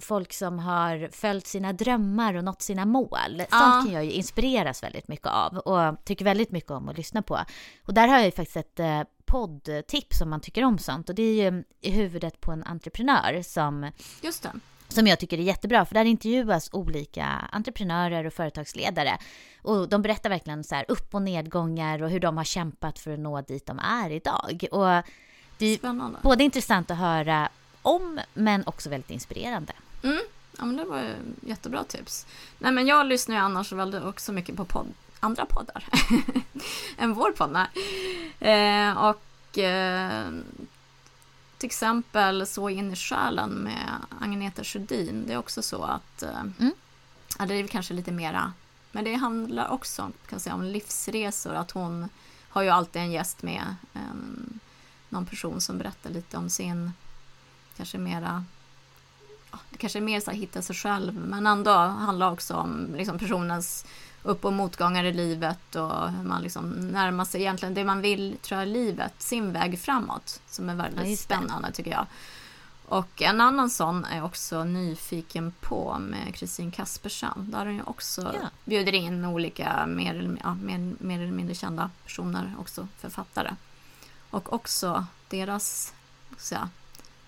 folk 0.00 0.32
som 0.32 0.58
har 0.58 1.08
följt 1.12 1.46
sina 1.46 1.72
drömmar 1.72 2.34
och 2.34 2.44
nått 2.44 2.62
sina 2.62 2.84
mål. 2.84 3.42
Ja. 3.50 3.58
Sånt 3.58 3.84
kan 3.86 3.92
jag 3.92 4.04
ju 4.04 4.10
inspireras 4.12 4.82
väldigt 4.82 5.08
mycket 5.08 5.26
av 5.26 5.56
och 5.56 6.04
tycker 6.04 6.24
väldigt 6.24 6.50
mycket 6.50 6.70
om 6.70 6.88
att 6.88 6.96
lyssna 6.96 7.22
på. 7.22 7.40
Och 7.86 7.94
där 7.94 8.08
har 8.08 8.16
jag 8.16 8.24
ju 8.24 8.32
faktiskt 8.32 8.56
ett 8.56 8.80
eh, 8.80 9.02
poddtips 9.24 10.20
om 10.20 10.30
man 10.30 10.40
tycker 10.40 10.64
om 10.64 10.78
sånt 10.78 11.08
och 11.08 11.14
det 11.14 11.22
är 11.22 11.50
ju 11.50 11.64
i 11.80 11.90
huvudet 11.90 12.40
på 12.40 12.52
en 12.52 12.64
entreprenör 12.64 13.42
som 13.42 13.90
Just 14.22 14.42
det. 14.42 14.52
som 14.88 15.06
jag 15.06 15.18
tycker 15.20 15.38
är 15.38 15.42
jättebra, 15.42 15.84
för 15.84 15.94
där 15.94 16.04
intervjuas 16.04 16.68
olika 16.72 17.24
entreprenörer 17.52 18.24
och 18.26 18.32
företagsledare. 18.32 19.18
Och 19.62 19.88
de 19.88 20.02
berättar 20.02 20.30
verkligen 20.30 20.64
så 20.64 20.74
här 20.74 20.84
upp 20.88 21.14
och 21.14 21.22
nedgångar 21.22 22.02
och 22.02 22.10
hur 22.10 22.20
de 22.20 22.36
har 22.36 22.44
kämpat 22.44 22.98
för 22.98 23.10
att 23.10 23.18
nå 23.18 23.40
dit 23.40 23.66
de 23.66 23.78
är 23.78 24.10
idag. 24.10 24.64
Och 24.70 24.86
det 25.58 25.66
är 25.66 25.76
Spännande. 25.76 26.18
både 26.22 26.44
intressant 26.44 26.90
att 26.90 26.98
höra 26.98 27.48
om, 27.82 28.20
men 28.34 28.66
också 28.66 28.90
väldigt 28.90 29.10
inspirerande. 29.10 29.72
Mm. 30.06 30.22
Ja, 30.58 30.64
men 30.64 30.76
det 30.76 30.84
var 30.84 31.14
jättebra 31.40 31.84
tips. 31.84 32.26
Nej, 32.58 32.72
men 32.72 32.86
jag 32.86 33.06
lyssnar 33.06 33.36
ju 33.36 33.42
annars 33.42 33.72
väldigt 33.72 34.02
också 34.02 34.32
mycket 34.32 34.56
på 34.56 34.64
podd, 34.64 34.94
andra 35.20 35.46
poddar 35.46 35.84
än 36.98 37.14
vår 37.14 37.32
podd. 37.32 37.56
Eh, 38.40 39.04
och 39.08 39.58
eh, 39.58 40.28
till 41.58 41.66
exempel 41.66 42.46
Så 42.46 42.68
in 42.68 42.92
i 42.92 42.96
själen 42.96 43.50
med 43.50 43.90
Agneta 44.20 44.64
Sjödin. 44.64 45.24
Det 45.26 45.32
är 45.32 45.38
också 45.38 45.62
så 45.62 45.82
att 45.82 46.22
eh, 46.22 46.40
Mm. 46.58 46.72
ja, 47.38 47.46
det 47.46 47.54
är 47.54 47.62
väl 47.62 47.68
kanske 47.68 47.94
lite 47.94 48.12
mera 48.12 48.52
men 48.96 49.04
det 49.04 49.14
handlar 49.14 49.68
också 49.68 50.02
kan 50.02 50.12
jag 50.28 50.40
säga, 50.40 50.54
om 50.54 50.62
livsresor. 50.62 51.54
Att 51.54 51.70
hon 51.70 52.08
har 52.48 52.62
ju 52.62 52.68
alltid 52.68 53.02
en 53.02 53.12
gäst 53.12 53.42
med. 53.42 53.76
En, 53.92 54.60
någon 55.08 55.26
person 55.26 55.60
som 55.60 55.78
berättar 55.78 56.10
lite 56.10 56.36
om 56.36 56.50
sin 56.50 56.92
kanske 57.76 57.98
mera 57.98 58.44
det 59.70 59.78
kanske 59.78 59.98
är 59.98 60.00
mer 60.00 60.20
så 60.20 60.30
här 60.30 60.38
hitta 60.38 60.62
sig 60.62 60.76
själv 60.76 61.14
men 61.14 61.46
ändå 61.46 61.72
handlar 61.74 62.30
också 62.32 62.54
om 62.54 62.94
liksom 62.96 63.18
personens 63.18 63.86
upp 64.22 64.44
och 64.44 64.52
motgångar 64.52 65.04
i 65.04 65.12
livet 65.12 65.74
och 65.76 66.10
hur 66.12 66.22
man 66.24 66.42
liksom 66.42 66.70
närmar 66.70 67.24
sig 67.24 67.40
egentligen 67.40 67.74
det 67.74 67.84
man 67.84 68.00
vill 68.00 68.36
tror 68.42 68.60
jag 68.60 68.68
i 68.68 68.72
livet, 68.72 69.12
sin 69.18 69.52
väg 69.52 69.78
framåt 69.80 70.40
som 70.46 70.68
är 70.68 70.74
Ja, 70.76 70.82
väldigt 70.82 71.04
det. 71.04 71.16
spännande 71.16 71.72
tycker 71.72 71.90
jag. 71.90 72.06
Och 72.88 73.22
en 73.22 73.40
annan 73.40 73.70
sån 73.70 74.04
är 74.04 74.24
också 74.24 74.64
Nyfiken 74.64 75.52
på 75.60 75.96
med 76.00 76.34
Kristin 76.34 76.70
Kaspersen. 76.70 77.50
Där 77.50 77.66
hon 77.66 77.74
ju 77.74 77.82
också 77.82 78.22
Ja. 78.22 78.48
bjuder 78.64 78.92
in 78.94 79.24
olika 79.24 79.86
mer 79.86 80.14
eller, 80.14 80.38
ja, 80.44 80.54
mer, 80.54 80.94
mer 80.98 81.20
eller 81.20 81.32
mindre 81.32 81.54
kända 81.54 81.90
personer, 82.04 82.54
också 82.58 82.88
författare. 82.98 83.50
Och 84.30 84.52
också 84.52 85.06
deras 85.28 85.94
säga, 86.36 86.68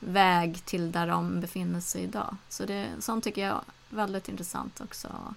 väg 0.00 0.64
till 0.64 0.92
där 0.92 1.06
de 1.06 1.40
befinner 1.40 1.80
sig 1.80 2.02
idag. 2.02 2.36
Så 2.48 2.64
det, 2.66 2.88
sånt 3.00 3.24
tycker 3.24 3.46
jag 3.46 3.56
är 3.56 3.62
väldigt 3.96 4.28
intressant 4.28 4.80
också 4.80 5.08
att 5.08 5.34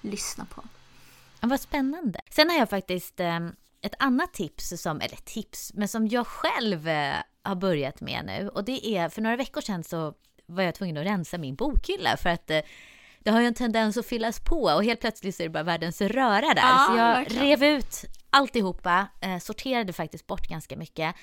lyssna 0.00 0.44
på. 0.44 0.62
Ja, 1.40 1.48
vad 1.48 1.60
spännande. 1.60 2.20
Sen 2.30 2.50
har 2.50 2.56
jag 2.56 2.70
faktiskt 2.70 3.20
eh, 3.20 3.40
ett 3.82 3.94
annat 3.98 4.32
tips, 4.32 4.82
som, 4.82 5.00
eller 5.00 5.16
tips, 5.16 5.72
men 5.74 5.88
som 5.88 6.08
jag 6.08 6.26
själv 6.26 6.88
eh, 6.88 7.16
har 7.42 7.54
börjat 7.54 8.00
med 8.00 8.24
nu. 8.26 8.48
Och 8.48 8.64
det 8.64 8.86
är, 8.86 9.08
för 9.08 9.22
några 9.22 9.36
veckor 9.36 9.60
sedan 9.60 9.84
så 9.84 10.14
var 10.46 10.62
jag 10.62 10.74
tvungen 10.74 10.96
att 10.96 11.06
rensa 11.06 11.38
min 11.38 11.54
bokhylla 11.54 12.16
för 12.16 12.30
att 12.30 12.50
eh, 12.50 12.60
det 13.18 13.30
har 13.30 13.40
ju 13.40 13.46
en 13.46 13.54
tendens 13.54 13.96
att 13.96 14.06
fyllas 14.06 14.40
på 14.40 14.62
och 14.62 14.84
helt 14.84 15.00
plötsligt 15.00 15.36
så 15.36 15.42
är 15.42 15.44
det 15.44 15.52
bara 15.52 15.62
världens 15.62 16.00
röra 16.00 16.54
där. 16.54 16.56
Ja, 16.56 16.86
så 16.90 16.96
jag 16.96 17.14
verkligen. 17.14 17.44
rev 17.44 17.64
ut 17.64 18.04
alltihopa, 18.30 19.06
eh, 19.20 19.38
sorterade 19.38 19.92
faktiskt 19.92 20.26
bort 20.26 20.48
ganska 20.48 20.76
mycket. 20.76 21.14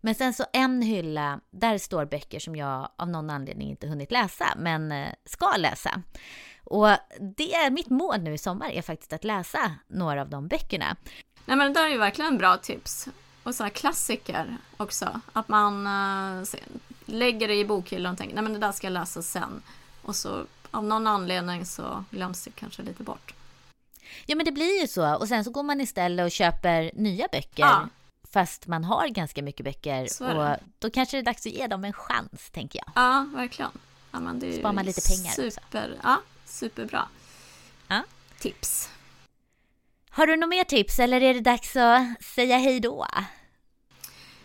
Men 0.00 0.14
sen 0.14 0.34
så 0.34 0.44
en 0.52 0.82
hylla, 0.82 1.40
där 1.50 1.78
står 1.78 2.04
böcker 2.04 2.38
som 2.40 2.56
jag 2.56 2.88
av 2.96 3.08
någon 3.08 3.30
anledning 3.30 3.70
inte 3.70 3.86
hunnit 3.86 4.10
läsa, 4.12 4.46
men 4.56 4.92
eh, 4.92 5.08
ska 5.24 5.56
läsa. 5.56 6.02
Och 6.64 6.88
det 7.38 7.54
är 7.54 7.70
mitt 7.70 7.90
mål 7.90 8.20
nu 8.20 8.34
i 8.34 8.38
sommar 8.38 8.70
är 8.70 8.82
faktiskt 8.82 9.12
att 9.12 9.24
läsa 9.24 9.74
några 9.86 10.20
av 10.22 10.28
de 10.30 10.48
böckerna. 10.48 10.96
Nej 11.46 11.56
men 11.56 11.72
det 11.72 11.80
där 11.80 11.86
är 11.86 11.90
ju 11.90 11.98
verkligen 11.98 12.38
bra 12.38 12.56
tips. 12.56 13.08
Och 13.42 13.54
så 13.54 13.62
här 13.62 13.70
klassiker 13.70 14.56
också. 14.76 15.20
Att 15.32 15.48
man 15.48 15.86
se- 16.46 16.62
lägger 17.04 17.48
det 17.48 17.54
i 17.54 17.64
bokhyllan 17.64 18.12
och 18.12 18.18
tänker 18.18 18.34
nej 18.34 18.42
men 18.44 18.52
det 18.52 18.58
där 18.58 18.72
ska 18.72 18.86
jag 18.86 18.92
läsa 18.92 19.22
sen. 19.22 19.62
Och 20.02 20.16
så 20.16 20.46
av 20.70 20.84
någon 20.84 21.06
anledning 21.06 21.66
så 21.66 22.04
glöms 22.10 22.44
det 22.44 22.50
kanske 22.50 22.82
lite 22.82 23.02
bort. 23.02 23.34
Ja 24.26 24.36
men 24.36 24.44
det 24.46 24.52
blir 24.52 24.80
ju 24.80 24.86
så 24.86 25.16
och 25.16 25.28
sen 25.28 25.44
så 25.44 25.50
går 25.50 25.62
man 25.62 25.80
istället 25.80 26.24
och 26.24 26.30
köper 26.30 26.90
nya 26.94 27.28
böcker. 27.32 27.62
Ja. 27.62 27.88
Fast 28.36 28.66
man 28.66 28.84
har 28.84 29.08
ganska 29.08 29.42
mycket 29.42 29.64
böcker 29.64 30.08
och 30.20 30.56
då 30.78 30.90
kanske 30.90 31.16
det 31.16 31.20
är 31.20 31.22
dags 31.22 31.46
att 31.46 31.52
ge 31.52 31.66
dem 31.66 31.84
en 31.84 31.92
chans 31.92 32.50
tänker 32.50 32.78
jag. 32.78 32.92
Ja, 32.94 33.26
verkligen. 33.34 33.70
Ja, 34.10 34.20
men 34.20 34.40
det 34.40 34.52
Sparar 34.52 34.72
man 34.72 34.84
lite 34.84 35.00
pengar 35.00 35.30
också. 35.30 35.50
super, 35.50 36.00
Ja, 36.02 36.20
superbra. 36.44 37.08
Ja. 37.88 38.02
Tips. 38.38 38.90
Har 40.10 40.26
du 40.26 40.36
något 40.36 40.48
mer 40.48 40.64
tips 40.64 40.98
eller 40.98 41.20
är 41.20 41.34
det 41.34 41.40
dags 41.40 41.76
att 41.76 42.22
säga 42.24 42.58
hej 42.58 42.80
då? 42.80 43.06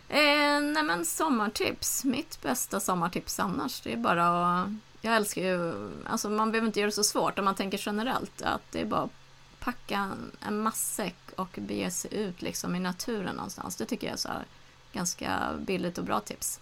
Eh, 0.10 0.62
nej 0.62 0.84
men 0.84 1.06
sommartips. 1.06 2.04
Mitt 2.04 2.42
bästa 2.42 2.80
sommartips 2.80 3.40
annars, 3.40 3.82
det 3.82 3.94
är 3.94 3.98
bara 3.98 4.60
att... 4.62 4.70
Jag 5.02 5.16
älskar 5.16 5.42
ju... 5.42 5.92
Alltså 6.06 6.30
man 6.30 6.52
behöver 6.52 6.68
inte 6.68 6.80
göra 6.80 6.90
det 6.90 6.96
så 6.96 7.04
svårt 7.04 7.40
om 7.40 7.46
man 7.46 7.56
tänker 7.56 7.82
generellt. 7.86 8.42
Att 8.42 8.72
det 8.72 8.82
är 8.82 8.86
bara 8.86 9.02
att 9.02 9.12
packa 9.60 9.98
en, 9.98 10.32
en 10.48 10.60
matsäck 10.60 11.16
och 11.42 11.58
bege 11.62 11.92
sig 11.92 12.14
ut 12.14 12.42
liksom 12.42 12.76
i 12.76 12.80
naturen 12.80 13.36
någonstans. 13.36 13.76
Det 13.76 13.86
tycker 13.86 14.08
jag 14.08 14.14
är 14.14 14.18
så 14.18 14.28
här 14.28 14.46
ganska 14.94 15.54
billigt 15.60 15.98
och 15.98 16.04
bra 16.04 16.20
tips. 16.20 16.60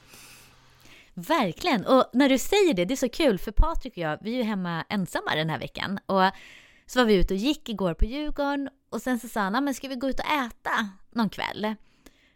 Verkligen! 1.13 1.86
Och 1.86 2.10
när 2.13 2.30
du 2.30 2.38
säger 2.38 2.74
det, 2.74 2.86
det 2.86 2.94
är 2.94 2.96
så 2.96 3.10
kul 3.10 3.39
för 3.39 3.52
Patrik 3.52 3.94
och 3.94 3.98
jag, 3.98 4.18
vi 4.22 4.32
är 4.34 4.38
ju 4.38 4.44
hemma 4.44 4.86
ensamma 4.89 5.36
den 5.36 5.50
här 5.50 5.60
veckan. 5.60 6.00
Och 6.06 6.32
så 6.86 7.00
var 7.00 7.06
vi 7.06 7.15
ute 7.15 7.34
och 7.34 7.39
gick 7.39 7.70
igår 7.70 7.94
på 7.94 8.06
Djurgården 8.06 8.70
och 8.89 9.02
sen 9.02 9.20
så 9.20 9.28
sa 9.28 9.39
han, 9.42 9.54
"Ja, 9.54 9.62
men 9.62 9.74
ska 9.74 9.88
vi 9.88 9.96
gå 9.96 10.10
ut 10.10 10.20
och 10.20 10.26
äta 10.26 10.89
någon 11.10 11.30
kväll? 11.30 11.76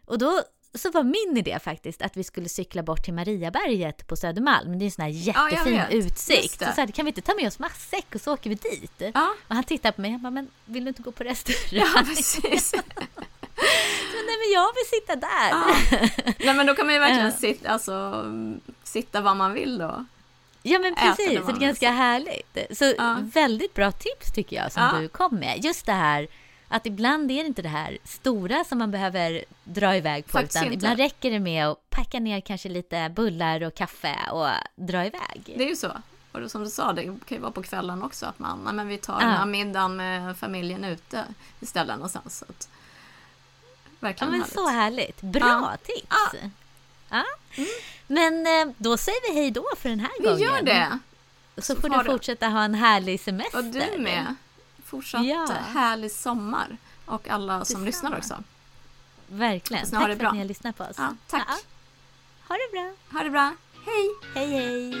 Och 0.04 0.18
då 0.18 0.42
så 0.74 0.90
var 0.90 1.02
min 1.02 1.36
idé 1.36 1.58
faktiskt 1.64 2.02
att 2.02 2.16
vi 2.16 2.24
skulle 2.24 2.48
cykla 2.48 2.82
bort 2.82 3.04
till 3.04 3.14
Mariaberget 3.14 4.06
på 4.06 4.16
Södermalm. 4.16 4.78
Det 4.78 4.84
är 4.84 4.86
en 4.86 4.90
sån 4.90 5.02
här 5.02 5.10
jättefin. 5.10 5.80
Just 5.90 6.06
utsikt. 6.12 6.58
Så, 6.58 6.64
så 6.74 6.80
här, 6.80 6.86
kan 6.86 7.04
vi 7.04 7.08
inte 7.08 7.20
ta 7.20 7.34
med 7.34 7.46
oss 7.46 7.58
matsäck 7.58 8.14
och 8.14 8.20
så 8.20 8.32
åker 8.34 8.50
vi 8.50 8.56
dit? 8.56 9.02
Ja, 9.14 9.34
Och 9.48 9.54
han 9.54 9.64
tittade 9.64 9.92
på 9.92 10.00
mig 10.00 10.14
och 10.14 10.20
bara, 10.20 10.30
men 10.30 10.48
vill 10.64 10.84
du 10.84 10.88
inte 10.88 11.02
gå 11.02 11.12
på 11.12 11.24
restaurang? 11.24 11.86
ja 11.94 12.02
precis. 12.06 12.74
Men 14.14 14.24
nej 14.26 14.36
men 14.38 14.52
jag 14.54 14.72
vill 14.74 15.00
sitta 15.00 15.16
där. 15.16 15.50
Ja. 15.50 15.74
Nej 16.44 16.54
men 16.54 16.66
då 16.66 16.74
kan 16.74 16.86
man 16.86 16.94
ju 16.94 17.00
verkligen 17.00 17.24
Ja. 17.26 17.32
sitta, 17.32 17.68
alltså, 17.70 18.24
sitta 18.82 19.20
var 19.20 19.34
man 19.34 19.52
vill 19.52 19.78
då. 19.78 20.04
Ja 20.62 20.78
men 20.78 20.94
precis, 20.94 21.26
det 21.46 21.52
det 21.52 21.52
är 21.52 21.60
ganska 21.66 21.90
härligt. 21.90 22.56
Så 22.78 22.84
Ja. 22.98 23.16
väldigt 23.34 23.74
bra 23.74 23.92
tips 23.92 24.32
tycker 24.34 24.56
jag 24.56 24.72
som 24.72 24.82
Ja. 24.82 24.98
du 25.00 25.08
kom 25.08 25.34
med. 25.34 25.64
Just 25.64 25.86
det 25.86 25.92
här 25.92 26.28
att 26.68 26.86
ibland 26.86 27.30
är 27.30 27.34
det 27.42 27.46
inte 27.48 27.62
det 27.62 27.68
här 27.68 27.98
stora 28.04 28.64
som 28.64 28.78
man 28.78 28.90
behöver 28.90 29.44
dra 29.64 29.96
iväg 29.96 30.26
på 30.26 30.32
Faktiskt 30.32 30.56
utan 30.56 30.64
inte. 30.64 30.74
ibland 30.74 30.98
räcker 30.98 31.30
det 31.30 31.40
med 31.40 31.66
att 31.68 31.90
packa 31.90 32.20
ner 32.20 32.40
kanske 32.40 32.68
lite 32.68 33.08
bullar 33.16 33.62
och 33.62 33.74
kaffe 33.74 34.16
och 34.32 34.48
dra 34.74 35.04
iväg. 35.06 35.42
Det 35.56 35.64
är 35.64 35.68
ju 35.68 35.76
så. 35.76 35.92
Och 36.32 36.40
det, 36.40 36.48
som 36.48 36.64
du 36.64 36.70
sa, 36.70 36.92
det 36.92 37.02
kan 37.02 37.18
ju 37.28 37.38
vara 37.38 37.52
på 37.52 37.62
kvällen 37.62 38.02
också 38.02 38.26
att 38.26 38.38
man, 38.38 38.58
men 38.58 38.88
vi 38.88 38.98
tar 38.98 39.14
Ja. 39.20 39.26
den 39.26 39.36
här 39.36 39.46
middagen 39.46 39.96
med 39.96 40.36
familjen 40.36 40.84
ute 40.84 41.24
istället 41.60 41.96
någonstans. 41.96 42.38
Så 42.38 42.44
att, 42.48 42.68
Ja 44.00 44.06
verkligen 44.08 44.30
men 44.30 44.40
härligt. 44.40 44.54
så 44.54 44.68
härligt. 44.68 45.20
Bra 45.20 45.76
tips! 45.82 46.06
Ja. 46.10 46.38
Ja. 47.10 47.24
Men 48.06 48.46
eh, 48.46 48.74
då 48.78 48.96
säger 48.96 49.32
vi 49.32 49.40
hej 49.40 49.50
då 49.50 49.64
för 49.76 49.88
den 49.88 50.00
här 50.00 50.10
Vi 50.20 50.24
gången. 50.24 50.40
gör 50.40 50.62
det! 50.62 50.98
Så 51.62 51.76
får 51.76 51.88
Ha 51.88 52.02
du 52.02 52.10
fortsätta 52.10 52.48
ha 52.48 52.62
en 52.64 52.74
härlig 52.74 53.20
semester. 53.20 53.58
Och 53.58 53.64
du 53.64 53.98
med 53.98 54.34
fortsatt 54.96 55.24
ja. 55.24 55.46
härlig 55.74 56.12
sommar 56.12 56.76
och 57.06 57.28
alla 57.28 57.58
det 57.58 57.64
som 57.64 57.74
samma. 57.74 57.84
lyssnar 57.84 58.18
också. 58.18 58.42
Verkligen. 59.26 59.90
Tack 59.90 60.06
för 60.06 60.16
bra. 60.16 60.28
att 60.28 60.34
ni 60.34 60.38
har 60.40 60.46
lyssnat 60.46 60.76
på 60.76 60.84
oss. 60.84 60.96
Ja, 60.98 61.16
tack. 61.26 61.46
Ja. 61.48 61.54
Ha 62.48 62.56
det 62.56 62.72
bra. 62.72 63.18
Ha 63.18 63.24
det 63.24 63.30
bra. 63.30 63.54
Hej. 63.86 64.10
Hej, 64.34 64.50
hej. 64.50 64.94